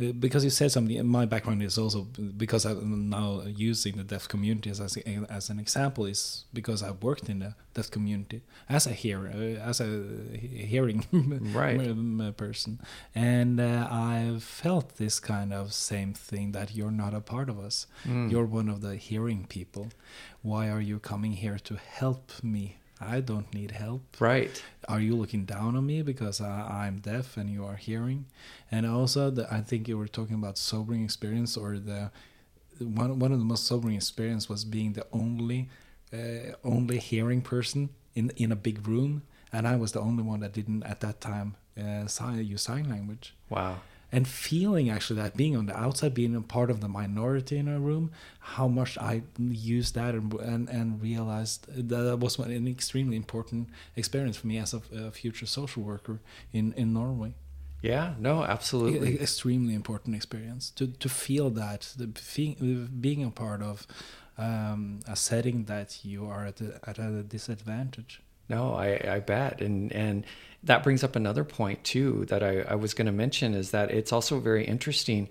uh, 0.00 0.10
because 0.18 0.42
you 0.42 0.50
said 0.50 0.72
something, 0.72 1.06
my 1.06 1.24
background 1.24 1.62
is 1.62 1.78
also 1.78 2.08
because 2.36 2.64
I'm 2.64 3.08
now 3.08 3.42
using 3.46 3.96
the 3.96 4.02
deaf 4.02 4.26
community 4.26 4.70
as 4.70 4.80
as, 4.80 5.50
an 5.50 5.60
example 5.60 6.04
is 6.04 6.46
because 6.52 6.82
I've 6.82 7.00
worked 7.00 7.28
in 7.28 7.38
the 7.38 7.54
deaf 7.74 7.92
community 7.92 8.42
as 8.68 8.88
a 8.88 8.92
hearer, 8.92 9.30
uh, 9.32 9.70
as 9.70 9.80
a 9.80 9.86
hearing 10.36 11.06
Right. 11.54 11.78
um, 11.78 12.34
person, 12.36 12.80
and 13.14 13.60
uh, 13.60 13.86
I've 13.88 14.42
felt 14.42 14.96
this 14.96 15.20
kind 15.20 15.52
of 15.52 15.72
same 15.72 16.12
thing 16.12 16.50
that 16.50 16.74
you're 16.74 16.90
not 17.04 17.14
a 17.14 17.20
part 17.20 17.48
of 17.48 17.60
us. 17.60 17.86
Mm. 18.04 18.32
You're 18.32 18.46
one 18.46 18.68
of 18.68 18.80
the 18.80 18.96
hearing 18.96 19.46
people. 19.46 19.90
Why 20.42 20.68
are 20.70 20.80
you 20.80 20.98
coming 20.98 21.34
here 21.34 21.58
to 21.68 21.76
help 21.76 22.32
me? 22.42 22.78
I 23.00 23.20
don't 23.20 23.52
need 23.54 23.70
help. 23.70 24.02
Right. 24.20 24.62
Are 24.88 25.00
you 25.00 25.16
looking 25.16 25.44
down 25.44 25.76
on 25.76 25.86
me 25.86 26.02
because 26.02 26.40
I, 26.40 26.84
I'm 26.86 26.98
deaf 26.98 27.36
and 27.36 27.48
you 27.50 27.64
are 27.64 27.76
hearing? 27.76 28.26
And 28.70 28.86
also, 28.86 29.30
the, 29.30 29.52
I 29.52 29.60
think 29.62 29.88
you 29.88 29.96
were 29.96 30.08
talking 30.08 30.34
about 30.34 30.58
sobering 30.58 31.02
experience, 31.04 31.56
or 31.56 31.78
the 31.78 32.10
one 32.78 33.18
one 33.18 33.32
of 33.32 33.38
the 33.38 33.44
most 33.44 33.66
sobering 33.66 33.96
experience 33.96 34.48
was 34.48 34.64
being 34.64 34.92
the 34.92 35.06
only 35.12 35.68
uh, 36.12 36.52
only 36.64 36.98
hearing 36.98 37.40
person 37.40 37.90
in 38.14 38.30
in 38.36 38.52
a 38.52 38.56
big 38.56 38.86
room, 38.86 39.22
and 39.52 39.66
I 39.66 39.76
was 39.76 39.92
the 39.92 40.00
only 40.00 40.22
one 40.22 40.40
that 40.40 40.52
didn't 40.52 40.82
at 40.84 41.00
that 41.00 41.20
time 41.20 41.56
uh, 41.80 42.06
sign, 42.06 42.44
use 42.44 42.62
sign 42.62 42.88
language 42.88 43.34
Wow. 43.48 43.80
And 44.12 44.26
feeling 44.26 44.90
actually 44.90 45.20
that 45.22 45.36
being 45.36 45.56
on 45.56 45.66
the 45.66 45.76
outside, 45.76 46.14
being 46.14 46.34
a 46.34 46.40
part 46.40 46.70
of 46.70 46.80
the 46.80 46.88
minority 46.88 47.56
in 47.56 47.68
a 47.68 47.78
room, 47.78 48.10
how 48.40 48.68
much 48.68 48.98
I 48.98 49.22
used 49.38 49.94
that 49.94 50.14
and 50.14 50.32
and, 50.34 50.68
and 50.68 51.02
realized 51.02 51.66
that 51.88 52.04
that 52.04 52.18
was 52.18 52.38
an 52.38 52.66
extremely 52.68 53.16
important 53.16 53.68
experience 53.96 54.36
for 54.36 54.46
me 54.46 54.58
as 54.58 54.74
a, 54.74 54.82
a 54.92 55.10
future 55.10 55.46
social 55.46 55.82
worker 55.82 56.20
in 56.52 56.72
in 56.74 56.92
Norway. 56.92 57.34
Yeah. 57.82 58.14
No. 58.18 58.42
E- 58.42 58.46
Absolutely. 58.46 59.20
extremely 59.20 59.74
important 59.74 60.14
experience 60.16 60.70
to 60.70 60.86
to 60.88 61.08
feel 61.08 61.50
that 61.50 61.94
the 61.96 62.08
fe- 62.20 62.56
being 63.00 63.24
a 63.24 63.30
part 63.30 63.62
of 63.62 63.86
um, 64.38 65.00
a 65.06 65.16
setting 65.16 65.64
that 65.64 66.04
you 66.04 66.26
are 66.26 66.46
at 66.46 66.60
a, 66.60 66.80
at 66.88 66.98
a 66.98 67.22
disadvantage. 67.22 68.22
No, 68.50 68.74
I, 68.74 69.00
I 69.08 69.20
bet. 69.20 69.62
And 69.62 69.92
and 69.92 70.26
that 70.64 70.82
brings 70.82 71.02
up 71.02 71.16
another 71.16 71.44
point 71.44 71.82
too 71.84 72.26
that 72.28 72.42
I, 72.42 72.60
I 72.60 72.74
was 72.74 72.92
going 72.92 73.06
to 73.06 73.12
mention 73.12 73.54
is 73.54 73.70
that 73.70 73.90
it's 73.90 74.12
also 74.12 74.40
very 74.40 74.66
interesting 74.66 75.28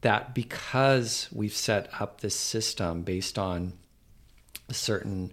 that 0.00 0.34
because 0.34 1.28
we've 1.32 1.52
set 1.52 1.90
up 2.00 2.22
this 2.22 2.34
system 2.34 3.02
based 3.02 3.38
on 3.38 3.74
a 4.70 4.74
certain 4.74 5.32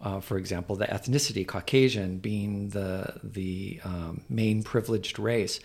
uh, 0.00 0.18
for 0.18 0.36
example, 0.36 0.74
the 0.74 0.86
ethnicity 0.86 1.46
Caucasian 1.46 2.18
being 2.18 2.70
the 2.70 3.20
the 3.22 3.80
um, 3.84 4.22
main 4.28 4.64
privileged 4.64 5.18
race, 5.18 5.60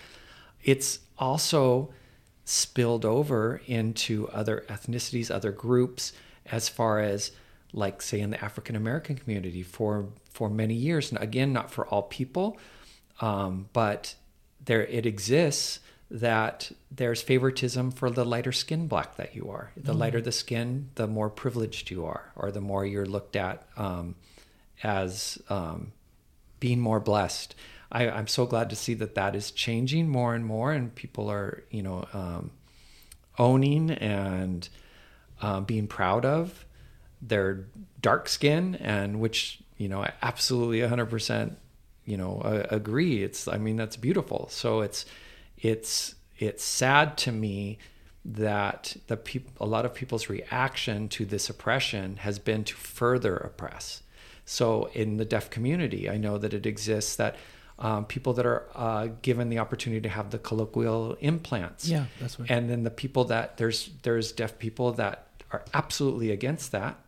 it's 0.63 1.00
also 1.17 1.91
spilled 2.46 3.04
over 3.04 3.62
into 3.65 4.28
other 4.30 4.63
ethnicities, 4.70 5.32
other 5.32 5.52
groups, 5.52 6.13
as 6.52 6.70
far 6.70 7.00
as 7.00 7.32
like 7.73 8.01
say 8.01 8.19
in 8.19 8.30
the 8.30 8.43
African 8.43 8.75
American 8.75 9.15
community 9.15 9.63
for 9.63 10.08
for 10.30 10.49
many 10.49 10.73
years. 10.73 11.12
And 11.12 11.21
again, 11.21 11.53
not 11.53 11.71
for 11.71 11.88
all 11.88 12.03
people, 12.03 12.58
um, 13.21 13.69
but 13.73 14.15
there 14.63 14.86
it 14.86 15.06
exists 15.06 15.80
that 16.10 16.71
there's 16.89 17.21
favoritism 17.21 17.91
for 17.91 18.10
the 18.10 18.23
lighter 18.23 18.53
skin 18.53 18.88
black 18.88 19.17
that 19.17 19.36
you 19.36 19.49
are. 19.49 19.71
The 19.75 19.93
lighter 19.93 20.21
the 20.21 20.32
skin, 20.32 20.89
the 20.95 21.08
more 21.08 21.30
privileged 21.30 21.91
you 21.91 22.06
are, 22.06 22.32
or 22.36 22.51
the 22.51 22.62
more 22.62 22.86
you're 22.86 23.06
looked 23.06 23.36
at 23.36 23.67
um, 23.75 24.15
as 24.84 25.38
um, 25.49 25.91
being 26.60 26.80
more 26.80 27.01
blessed. 27.01 27.56
I, 27.91 28.10
I'm 28.10 28.27
so 28.27 28.45
glad 28.45 28.69
to 28.69 28.75
see 28.75 28.93
that 28.95 29.15
that 29.15 29.36
is 29.36 29.51
changing 29.51 30.08
more 30.08 30.34
and 30.34 30.45
more, 30.45 30.71
and 30.71 30.93
people 30.95 31.30
are, 31.30 31.63
you 31.71 31.84
know, 31.84 32.08
um, 32.13 32.51
owning 33.38 33.91
and 33.91 34.67
uh, 35.41 35.60
being 35.60 35.88
proud 35.88 36.25
of 36.25 36.65
their 37.21 37.65
dark 38.01 38.30
skin, 38.30 38.75
and 38.75 39.19
which 39.19 39.60
you 39.77 39.88
know, 39.88 40.01
I 40.01 40.12
absolutely 40.23 40.80
100%, 40.80 41.56
you 42.06 42.17
know, 42.17 42.41
uh, 42.43 42.65
agree. 42.71 43.21
It's, 43.23 43.47
I 43.47 43.58
mean, 43.60 43.75
that's 43.75 43.95
beautiful. 43.95 44.47
So 44.49 44.82
it's, 44.82 45.06
it's, 45.60 46.15
it's 46.39 46.63
sad 46.63 47.15
to 47.19 47.32
me 47.32 47.77
that 48.25 48.97
the 49.06 49.17
peop- 49.17 49.51
a 49.60 49.65
lot 49.67 49.86
of 49.86 49.93
people's 49.93 50.30
reaction 50.30 51.08
to 51.10 51.25
this 51.25 51.47
oppression 51.49 52.17
has 52.17 52.39
been 52.39 52.63
to 52.63 52.75
further 52.75 53.38
oppress. 53.38 54.01
So 54.45 54.89
in 54.93 55.17
the 55.17 55.25
deaf 55.25 55.49
community, 55.51 56.10
I 56.10 56.17
know 56.17 56.39
that 56.39 56.56
it 56.56 56.65
exists 56.65 57.15
that 57.17 57.36
um, 57.77 58.06
people 58.06 58.34
that 58.34 58.45
are 58.47 58.65
uh, 58.73 59.10
given 59.21 59.49
the 59.49 59.60
opportunity 59.60 60.01
to 60.01 60.10
have 60.10 60.32
the 60.32 60.39
colloquial 60.39 61.13
implants, 61.19 61.88
Yeah, 61.88 62.06
that's 62.19 62.39
right. 62.39 62.49
and 62.49 62.67
then 62.67 62.84
the 62.84 62.89
people 62.89 63.25
that 63.25 63.58
there's 63.58 63.91
there's 64.01 64.32
deaf 64.32 64.58
people 64.58 64.93
that 64.93 65.26
are 65.51 65.63
absolutely 65.73 66.31
against 66.31 66.71
that, 66.71 66.99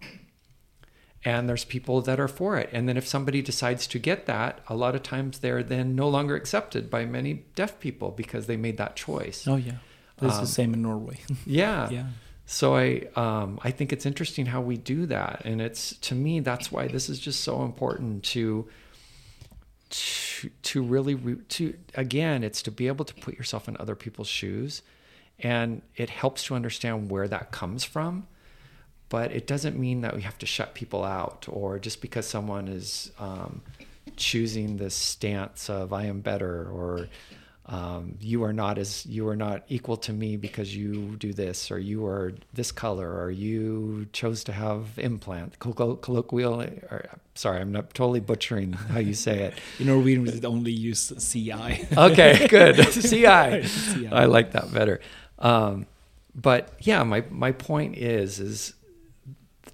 and 1.26 1.50
there's 1.50 1.66
people 1.66 2.02
that 2.02 2.20
are 2.20 2.28
for 2.30 2.58
it. 2.58 2.70
And 2.72 2.88
then 2.88 2.96
if 2.98 3.08
somebody 3.08 3.42
decides 3.42 3.86
to 3.88 4.00
get 4.00 4.26
that, 4.28 4.60
a 4.70 4.76
lot 4.76 4.96
of 4.96 5.04
times 5.04 5.40
they're 5.40 5.64
then 5.64 5.96
no 5.96 6.08
longer 6.08 6.36
accepted 6.36 6.90
by 6.90 7.06
many 7.06 7.44
deaf 7.56 7.80
people 7.80 8.12
because 8.12 8.48
they 8.48 8.56
made 8.58 8.78
that 8.78 8.96
choice. 8.96 9.46
Oh 9.48 9.58
yeah, 9.58 9.74
it's 10.22 10.36
Um, 10.36 10.42
the 10.42 10.48
same 10.48 10.74
in 10.74 10.82
Norway. 10.82 11.18
Yeah. 11.46 11.90
yeah. 11.90 12.06
So 12.46 12.76
I 12.76 13.08
um, 13.16 13.60
I 13.64 13.70
think 13.72 13.94
it's 13.94 14.06
interesting 14.08 14.48
how 14.48 14.62
we 14.62 14.76
do 14.78 15.06
that, 15.06 15.42
and 15.46 15.62
it's 15.62 15.96
to 15.98 16.16
me 16.16 16.40
that's 16.40 16.72
why 16.72 16.88
this 16.88 17.08
is 17.10 17.20
just 17.20 17.42
so 17.42 17.64
important 17.64 18.24
to 18.36 18.68
to, 19.90 20.50
to 20.64 20.82
really 20.84 21.16
re- 21.16 21.42
to 21.50 21.74
again 21.96 22.44
it's 22.44 22.62
to 22.64 22.72
be 22.72 22.88
able 22.88 23.06
to 23.06 23.14
put 23.16 23.36
yourself 23.36 23.68
in 23.68 23.76
other 23.80 23.96
people's 23.96 24.28
shoes, 24.28 24.82
and 25.42 25.82
it 25.96 26.10
helps 26.10 26.44
to 26.46 26.56
understand 26.56 27.10
where 27.10 27.28
that 27.28 27.52
comes 27.52 27.84
from, 27.84 28.28
but 29.10 29.32
it 29.32 29.48
doesn't 29.48 29.78
mean 29.78 30.02
that 30.02 30.16
we 30.16 30.22
have 30.22 30.38
to 30.40 30.46
shut 30.46 30.74
people 30.74 31.04
out 31.04 31.46
or 31.50 31.80
just 31.80 32.02
because 32.02 32.28
someone 32.28 32.68
is 32.68 33.12
um, 33.20 33.62
choosing 34.16 34.78
this 34.78 34.96
stance 34.96 35.70
of 35.70 35.94
I 35.94 36.06
am 36.06 36.22
better 36.22 36.70
or 36.70 37.08
um, 37.70 38.18
you 38.20 38.44
are 38.44 38.54
not 38.54 38.80
as 38.80 39.06
you 39.06 39.28
are 39.28 39.36
not 39.36 39.64
equal 39.68 39.98
to 39.98 40.12
me 40.12 40.38
because 40.38 40.76
you 40.76 41.16
do 41.18 41.34
this 41.34 41.70
or 41.70 41.78
you 41.78 42.04
are 42.08 42.34
this 42.52 42.72
color 42.72 43.22
or 43.22 43.30
you 43.30 44.08
chose 44.12 44.44
to 44.46 44.52
have 44.52 44.98
implant. 44.98 45.60
Collo- 45.60 45.96
colloquial 45.96 46.62
or 46.64 47.06
sorry 47.36 47.62
i'm 47.62 47.72
not 47.72 47.94
totally 47.94 48.20
butchering 48.20 48.74
how 48.74 49.00
you 49.00 49.14
say 49.14 49.44
it. 49.44 49.54
In 49.80 49.86
Norwegian, 49.86 50.24
we 50.24 50.48
only 50.48 50.72
use 50.72 51.14
CI. 51.32 51.88
okay 51.96 52.48
good. 52.48 52.76
Ci 52.92 53.02
CI. 53.02 54.08
i 54.12 54.26
like 54.26 54.54
that 54.54 54.74
better 54.74 55.00
um, 55.40 55.86
but 56.36 56.74
yeah 56.80 57.04
my 57.04 57.24
my 57.30 57.52
point 57.52 57.98
is 57.98 58.40
is 58.40 58.74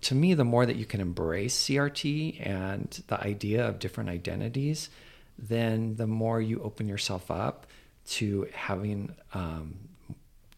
to 0.01 0.15
me 0.15 0.33
the 0.33 0.45
more 0.45 0.65
that 0.65 0.75
you 0.75 0.85
can 0.85 1.01
embrace 1.01 1.67
crt 1.67 2.45
and 2.45 3.03
the 3.07 3.19
idea 3.21 3.67
of 3.67 3.79
different 3.79 4.09
identities 4.09 4.89
then 5.37 5.95
the 5.95 6.07
more 6.07 6.39
you 6.39 6.61
open 6.61 6.87
yourself 6.87 7.29
up 7.29 7.67
to 8.07 8.47
having 8.53 9.15
um, 9.33 9.75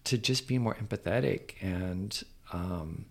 to 0.04 0.17
just 0.17 0.48
be 0.48 0.58
more 0.58 0.76
empathetic 0.76 1.54
and 1.62 2.24
um, 2.52 3.06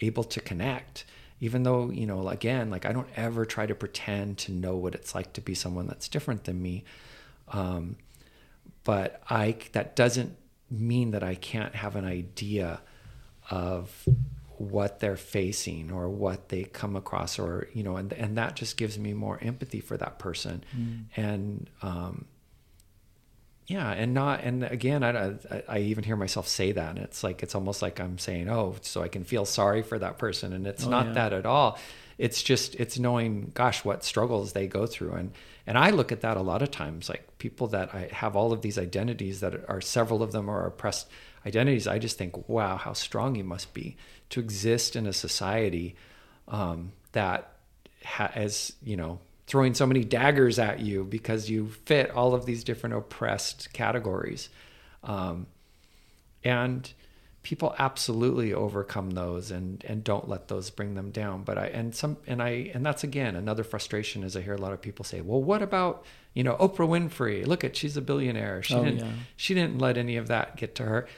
able 0.00 0.24
to 0.24 0.40
connect. 0.40 1.04
Even 1.40 1.62
though 1.62 1.90
you 1.90 2.04
know 2.04 2.28
again 2.28 2.68
like 2.68 2.84
i 2.84 2.92
don't 2.92 3.08
ever 3.16 3.46
try 3.46 3.64
to 3.64 3.74
pretend 3.74 4.36
to 4.36 4.52
know 4.52 4.76
what 4.76 4.94
it's 4.94 5.14
like 5.14 5.32
to 5.32 5.40
be 5.40 5.54
someone 5.54 5.86
that's 5.86 6.08
different 6.08 6.44
than 6.44 6.60
me. 6.60 6.84
Um, 7.48 7.96
but 8.84 9.22
i 9.28 9.56
that 9.72 9.96
doesn't 9.96 10.36
mean 10.70 11.10
that 11.10 11.22
i 11.22 11.34
can't 11.34 11.74
have 11.74 11.96
an 11.96 12.04
idea 12.04 12.80
of 13.50 14.06
what 14.58 15.00
they're 15.00 15.16
facing 15.16 15.90
or 15.90 16.08
what 16.08 16.50
they 16.50 16.62
come 16.64 16.94
across 16.94 17.38
or 17.38 17.66
you 17.72 17.82
know 17.82 17.96
and 17.96 18.12
and 18.12 18.36
that 18.38 18.54
just 18.54 18.76
gives 18.76 18.98
me 18.98 19.12
more 19.14 19.38
empathy 19.42 19.80
for 19.80 19.96
that 19.96 20.18
person. 20.18 20.62
And 21.16 21.68
um 21.82 22.26
yeah 23.66 23.90
and 23.90 24.12
not 24.14 24.42
and 24.42 24.64
again 24.64 25.02
I, 25.02 25.28
I, 25.28 25.62
I 25.68 25.78
even 25.78 26.04
hear 26.04 26.16
myself 26.16 26.46
say 26.48 26.72
that 26.72 26.90
and 26.90 26.98
it's 26.98 27.22
like 27.24 27.42
it's 27.42 27.54
almost 27.54 27.82
like 27.82 28.00
i'm 28.00 28.18
saying 28.18 28.48
oh 28.50 28.74
so 28.82 29.00
i 29.02 29.08
can 29.08 29.22
feel 29.24 29.44
sorry 29.44 29.82
for 29.82 29.98
that 29.98 30.18
person 30.18 30.52
and 30.52 30.66
it's 30.66 30.84
Oh, 30.86 30.90
not 30.90 31.06
yeah. 31.06 31.12
that 31.14 31.32
at 31.32 31.46
all. 31.46 31.78
It's 32.18 32.42
just 32.42 32.74
it's 32.74 32.98
knowing 32.98 33.50
gosh 33.54 33.82
what 33.82 34.04
struggles 34.04 34.52
they 34.52 34.66
go 34.66 34.86
through 34.86 35.12
and 35.12 35.32
and 35.70 35.78
i 35.78 35.90
look 35.90 36.10
at 36.12 36.20
that 36.20 36.36
a 36.36 36.42
lot 36.42 36.60
of 36.62 36.70
times 36.70 37.08
like 37.08 37.38
people 37.38 37.68
that 37.68 37.94
i 37.94 38.08
have 38.12 38.34
all 38.34 38.52
of 38.52 38.60
these 38.62 38.78
identities 38.78 39.40
that 39.40 39.54
are 39.68 39.80
several 39.80 40.22
of 40.22 40.32
them 40.32 40.50
are 40.50 40.66
oppressed 40.66 41.08
identities. 41.46 41.86
I 41.86 41.98
just 41.98 42.18
think 42.18 42.48
wow 42.48 42.76
how 42.76 42.92
strong 42.92 43.34
you 43.34 43.44
must 43.44 43.72
be 43.74 43.96
to 44.30 44.40
exist 44.40 44.96
in 44.96 45.06
a 45.06 45.12
society 45.12 45.96
um, 46.48 46.92
that 47.12 47.52
ha- 48.04 48.32
as 48.34 48.72
you 48.82 48.96
know 48.96 49.20
throwing 49.46 49.74
so 49.74 49.86
many 49.86 50.04
daggers 50.04 50.58
at 50.58 50.80
you 50.80 51.04
because 51.04 51.50
you 51.50 51.68
fit 51.84 52.10
all 52.10 52.34
of 52.34 52.46
these 52.46 52.62
different 52.62 52.94
oppressed 52.94 53.72
categories. 53.72 54.48
Um, 55.02 55.46
and 56.44 56.92
people 57.42 57.74
absolutely 57.78 58.52
overcome 58.52 59.10
those 59.12 59.50
and 59.50 59.82
and 59.88 60.04
don't 60.04 60.28
let 60.28 60.48
those 60.48 60.68
bring 60.70 60.94
them 60.94 61.10
down. 61.10 61.42
But 61.42 61.56
i 61.58 61.66
and 61.68 61.94
some 61.94 62.16
and 62.26 62.42
i 62.42 62.70
and 62.74 62.84
that's 62.84 63.02
again 63.04 63.34
another 63.36 63.64
frustration 63.64 64.22
is 64.24 64.36
i 64.36 64.40
hear 64.42 64.54
a 64.54 64.58
lot 64.60 64.72
of 64.72 64.82
people 64.82 65.04
say 65.04 65.20
well 65.22 65.42
what 65.42 65.62
about 65.62 66.04
you 66.34 66.44
know 66.44 66.54
oprah 66.56 66.86
winfrey? 66.88 67.46
Look 67.46 67.64
at 67.64 67.76
she's 67.76 67.96
a 67.96 68.02
billionaire. 68.02 68.62
She 68.62 68.74
Oh, 68.74 68.84
didn't 68.84 69.00
yeah. 69.00 69.12
she 69.36 69.54
didn't 69.54 69.78
let 69.78 69.96
any 69.96 70.16
of 70.16 70.28
that 70.28 70.56
get 70.56 70.74
to 70.76 70.84
her. 70.84 71.08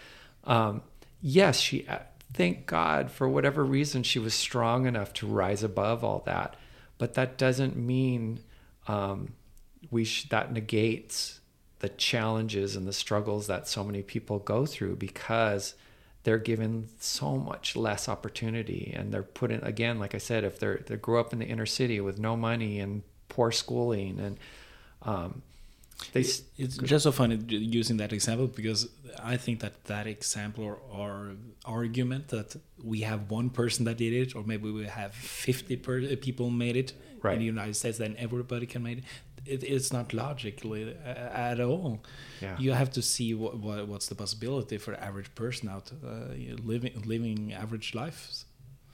Um, 0.44 0.82
yes 1.20 1.58
she 1.60 1.86
uh, 1.88 1.98
thank 2.32 2.66
god 2.66 3.10
for 3.10 3.28
whatever 3.28 3.64
reason 3.64 4.02
she 4.02 4.18
was 4.18 4.32
strong 4.34 4.86
enough 4.86 5.12
to 5.14 5.26
rise 5.26 5.62
above 5.62 6.02
all 6.04 6.22
that. 6.26 6.56
But 6.98 7.14
that 7.14 7.36
doesn't 7.36 7.76
mean 7.76 8.40
um, 8.86 9.34
we 9.90 10.04
sh- 10.04 10.28
that 10.28 10.52
negates 10.52 11.40
the 11.80 11.88
challenges 11.88 12.76
and 12.76 12.86
the 12.86 12.92
struggles 12.92 13.48
that 13.48 13.66
so 13.66 13.82
many 13.82 14.02
people 14.02 14.38
go 14.38 14.64
through 14.66 14.94
because 14.96 15.74
they're 16.24 16.38
given 16.38 16.88
so 17.00 17.36
much 17.36 17.74
less 17.76 18.08
opportunity 18.08 18.92
and 18.96 19.12
they're 19.12 19.22
put 19.22 19.50
in 19.50 19.60
again 19.62 19.98
like 19.98 20.14
i 20.14 20.18
said 20.18 20.44
if 20.44 20.58
they're 20.58 20.80
they 20.86 20.96
grow 20.96 21.20
up 21.20 21.32
in 21.32 21.38
the 21.38 21.46
inner 21.46 21.66
city 21.66 22.00
with 22.00 22.18
no 22.18 22.36
money 22.36 22.78
and 22.80 23.02
poor 23.28 23.50
schooling 23.50 24.18
and 24.20 24.36
um, 25.02 25.42
they 26.12 26.20
It's 26.20 26.76
just 26.78 27.04
so 27.04 27.12
funny 27.12 27.36
using 27.48 27.96
that 27.98 28.12
example 28.12 28.46
because 28.48 28.88
I 29.22 29.36
think 29.36 29.60
that 29.60 29.84
that 29.84 30.06
example 30.06 30.64
or, 30.64 30.78
or 30.92 31.32
argument 31.64 32.28
that 32.28 32.56
we 32.82 33.00
have 33.02 33.30
one 33.30 33.50
person 33.50 33.84
that 33.84 33.98
did 33.98 34.12
it, 34.12 34.34
or 34.34 34.42
maybe 34.44 34.70
we 34.70 34.84
have 34.86 35.14
50 35.14 35.76
per- 35.76 36.00
uh, 36.00 36.16
people 36.20 36.50
made 36.50 36.76
it 36.76 36.92
Right. 37.22 37.34
in 37.34 37.38
the 37.38 37.44
United 37.46 37.74
States, 37.76 37.98
then 37.98 38.16
everybody 38.18 38.66
can 38.66 38.82
make 38.82 38.98
it. 38.98 39.04
It 39.46 39.62
it's 39.64 39.92
not 39.92 40.12
logically 40.12 40.96
uh, 41.04 41.08
at 41.50 41.60
all. 41.60 42.00
Yeah. 42.40 42.56
You 42.58 42.72
have 42.72 42.90
to 42.92 43.02
see 43.02 43.34
what, 43.34 43.56
what 43.58 43.88
what's 43.88 44.08
the 44.08 44.14
possibility 44.14 44.78
for 44.78 44.94
average 44.94 45.34
person 45.34 45.68
out 45.68 45.90
uh, 46.04 46.34
living 46.64 47.02
living 47.06 47.52
average 47.52 47.94
lives. 47.94 48.46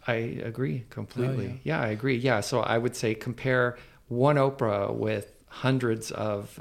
I 0.07 0.15
agree 0.45 0.85
completely. 0.91 1.49
Oh, 1.55 1.61
yeah. 1.65 1.81
I 1.81 1.89
agree. 1.89 2.17
Yeah. 2.17 2.41
So 2.41 2.61
I 2.61 2.79
would 2.79 2.97
say 2.97 3.15
compare 3.15 3.77
one 4.09 4.37
Oprah 4.37 4.95
with 4.95 5.27
hundreds 5.49 6.11
of 6.13 6.59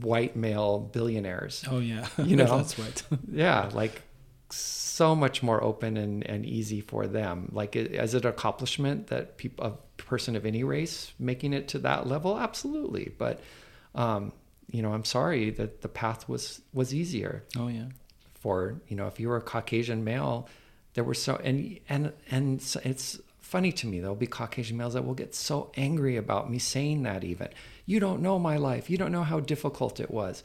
white 0.00 0.34
male 0.36 0.78
billionaires. 0.92 1.64
Oh 1.70 1.78
yeah, 1.78 2.06
You 2.24 2.36
know? 2.36 2.56
that's 2.56 2.78
right. 2.78 3.02
Yeah. 3.32 3.70
Like 3.74 4.02
so 4.50 5.14
much 5.14 5.42
more 5.42 5.62
open 5.62 5.96
and, 5.98 6.24
and 6.26 6.46
easy 6.46 6.80
for 6.80 7.06
them. 7.06 7.50
Like, 7.52 7.76
i- 7.76 7.80
as 7.98 8.14
an 8.14 8.26
accomplishment 8.26 9.08
that 9.08 9.36
people, 9.36 9.66
a 9.66 9.72
person 10.04 10.36
of 10.36 10.44
any 10.44 10.64
race 10.64 11.12
making 11.18 11.52
it 11.52 11.68
to 11.68 11.78
that 11.80 12.06
level? 12.06 12.38
Absolutely. 12.38 13.12
But, 13.16 13.40
um, 13.94 14.32
you 14.70 14.82
know, 14.82 14.92
I'm 14.92 15.04
sorry 15.04 15.50
that 15.50 15.82
the 15.82 15.88
path 15.88 16.28
was, 16.28 16.60
was 16.72 16.94
easier 16.94 17.44
oh 17.56 17.68
yeah. 17.68 17.86
for 18.34 18.80
you 18.88 18.96
know 18.96 19.06
if 19.06 19.20
you 19.20 19.28
were 19.28 19.36
a 19.36 19.42
caucasian 19.42 20.04
male 20.04 20.48
there 20.96 21.04
were 21.04 21.14
so 21.14 21.36
and 21.36 21.78
and 21.88 22.12
and 22.30 22.60
so 22.60 22.80
it's 22.82 23.20
funny 23.38 23.70
to 23.70 23.86
me 23.86 24.00
there'll 24.00 24.16
be 24.16 24.26
caucasian 24.26 24.76
males 24.76 24.94
that 24.94 25.04
will 25.04 25.14
get 25.14 25.34
so 25.34 25.70
angry 25.76 26.16
about 26.16 26.50
me 26.50 26.58
saying 26.58 27.04
that 27.04 27.22
even 27.22 27.48
you 27.84 28.00
don't 28.00 28.20
know 28.20 28.38
my 28.38 28.56
life 28.56 28.90
you 28.90 28.96
don't 28.96 29.12
know 29.12 29.22
how 29.22 29.38
difficult 29.38 30.00
it 30.00 30.10
was 30.10 30.42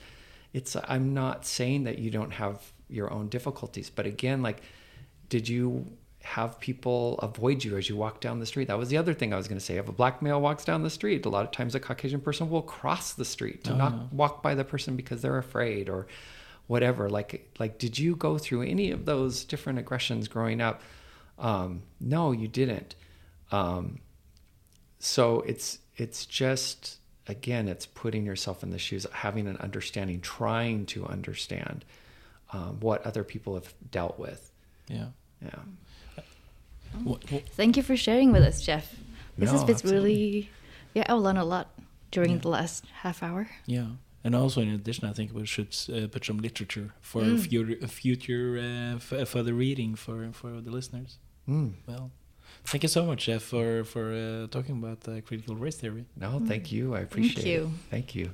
it's 0.54 0.76
i'm 0.84 1.14
not 1.14 1.46
saying 1.46 1.86
that 1.86 1.98
you 1.98 2.12
don't 2.12 2.32
have 2.32 2.74
your 2.90 3.12
own 3.12 3.28
difficulties 3.30 3.90
but 3.90 4.06
again 4.06 4.44
like 4.44 4.62
did 5.30 5.48
you 5.48 5.86
have 6.24 6.60
people 6.60 7.18
avoid 7.20 7.64
you 7.64 7.78
as 7.78 7.90
you 7.90 7.96
walk 7.96 8.20
down 8.22 8.40
the 8.40 8.46
street. 8.46 8.68
That 8.68 8.78
was 8.78 8.90
the 8.90 8.98
other 8.98 9.14
thing 9.14 9.34
i 9.34 9.38
was 9.38 9.48
going 9.48 9.60
to 9.60 9.66
say. 9.66 9.78
If 9.78 9.90
a 9.90 9.92
black 9.92 10.22
male 10.22 10.40
walks 10.40 10.64
down 10.64 10.84
the 10.84 10.90
street 10.90 11.26
a 11.26 11.30
lot 11.30 11.46
of 11.46 11.52
times 11.52 11.74
a 11.76 11.80
caucasian 11.80 12.22
person 12.22 12.50
will 12.50 12.62
cross 12.62 13.14
the 13.14 13.26
street 13.26 13.64
to 13.66 13.74
Oh, 13.74 13.78
not 13.78 14.14
walk 14.14 14.44
by 14.44 14.54
the 14.56 14.64
person 14.64 14.96
because 14.96 15.22
they're 15.22 15.38
afraid 15.38 15.90
or 15.90 16.08
whatever. 16.68 17.10
Like 17.10 17.50
like 17.60 17.80
did 17.80 17.98
you 17.98 18.16
go 18.16 18.38
through 18.38 18.62
any 18.64 18.92
of 18.92 19.06
those 19.06 19.44
different 19.44 19.80
aggressions 19.80 20.28
growing 20.28 20.62
up? 20.62 20.82
Um, 21.40 21.82
no 22.00 22.32
you 22.32 22.48
didn't. 22.48 22.96
Um, 23.52 24.00
so 25.00 25.42
it's 25.42 25.80
it's 25.98 26.26
just 26.26 26.98
again 27.28 27.68
it's 27.68 27.86
putting 27.86 28.26
yourself 28.26 28.62
in 28.64 28.70
the 28.70 28.78
shoes 28.80 29.06
having 29.12 29.48
an 29.48 29.58
understanding 29.58 30.22
trying 30.22 30.86
to 30.88 31.06
understand 31.08 31.84
um, 32.54 32.80
what 32.80 33.06
other 33.06 33.24
people 33.24 33.56
have 33.56 33.74
dealt 33.90 34.20
with. 34.20 34.52
Yeah. 34.88 35.08
yeah 35.42 35.60
What, 37.04 37.30
what, 37.32 37.48
Thank 37.50 37.78
you 37.78 37.84
for 37.84 37.96
sharing 37.98 38.32
with 38.32 38.44
us, 38.44 38.62
Jeff. 38.62 38.96
This 39.38 39.48
No, 39.48 39.54
has 39.54 39.64
been 39.64 39.76
absolutely. 39.76 40.10
really, 40.16 40.50
yeah, 40.94 41.06
I 41.10 41.14
learned 41.14 41.38
a 41.40 41.44
lot 41.46 41.70
during 42.12 42.32
Yeah. 42.32 42.38
the 42.40 42.50
last 42.50 42.86
half 43.04 43.24
hour. 43.24 43.48
Yeah, 43.66 43.88
and 44.24 44.36
also 44.36 44.62
in 44.62 44.70
addition, 44.70 45.08
I 45.08 45.14
think 45.14 45.34
we 45.34 45.46
should 45.46 45.76
uh, 45.90 46.08
put 46.08 46.26
some 46.26 46.38
literature 46.40 46.94
for 47.02 47.22
Mm. 47.22 47.40
future 47.40 47.88
future 47.88 48.58
uh, 48.60 48.96
f- 48.98 49.28
further 49.30 49.54
reading 49.54 49.96
for 49.96 50.32
for 50.34 50.62
the 50.62 50.72
listeners. 50.72 51.18
Mm. 51.48 51.74
Well, 51.88 52.12
thank 52.66 52.84
you 52.84 52.90
so 52.90 53.06
much, 53.06 53.26
Jeff, 53.26 53.42
for 53.44 53.84
for 53.84 54.06
uh, 54.14 54.48
talking 54.48 54.78
about 54.84 55.00
uh, 55.08 55.22
critical 55.22 55.56
race 55.56 55.78
theory. 55.78 56.06
no 56.18 56.40
thank 56.52 56.72
you 56.72 56.94
i 56.96 57.00
appreciate 57.00 57.36
thank 57.44 57.48
you. 57.54 57.62
it 57.64 57.90
thank 57.90 58.16
you 58.16 58.28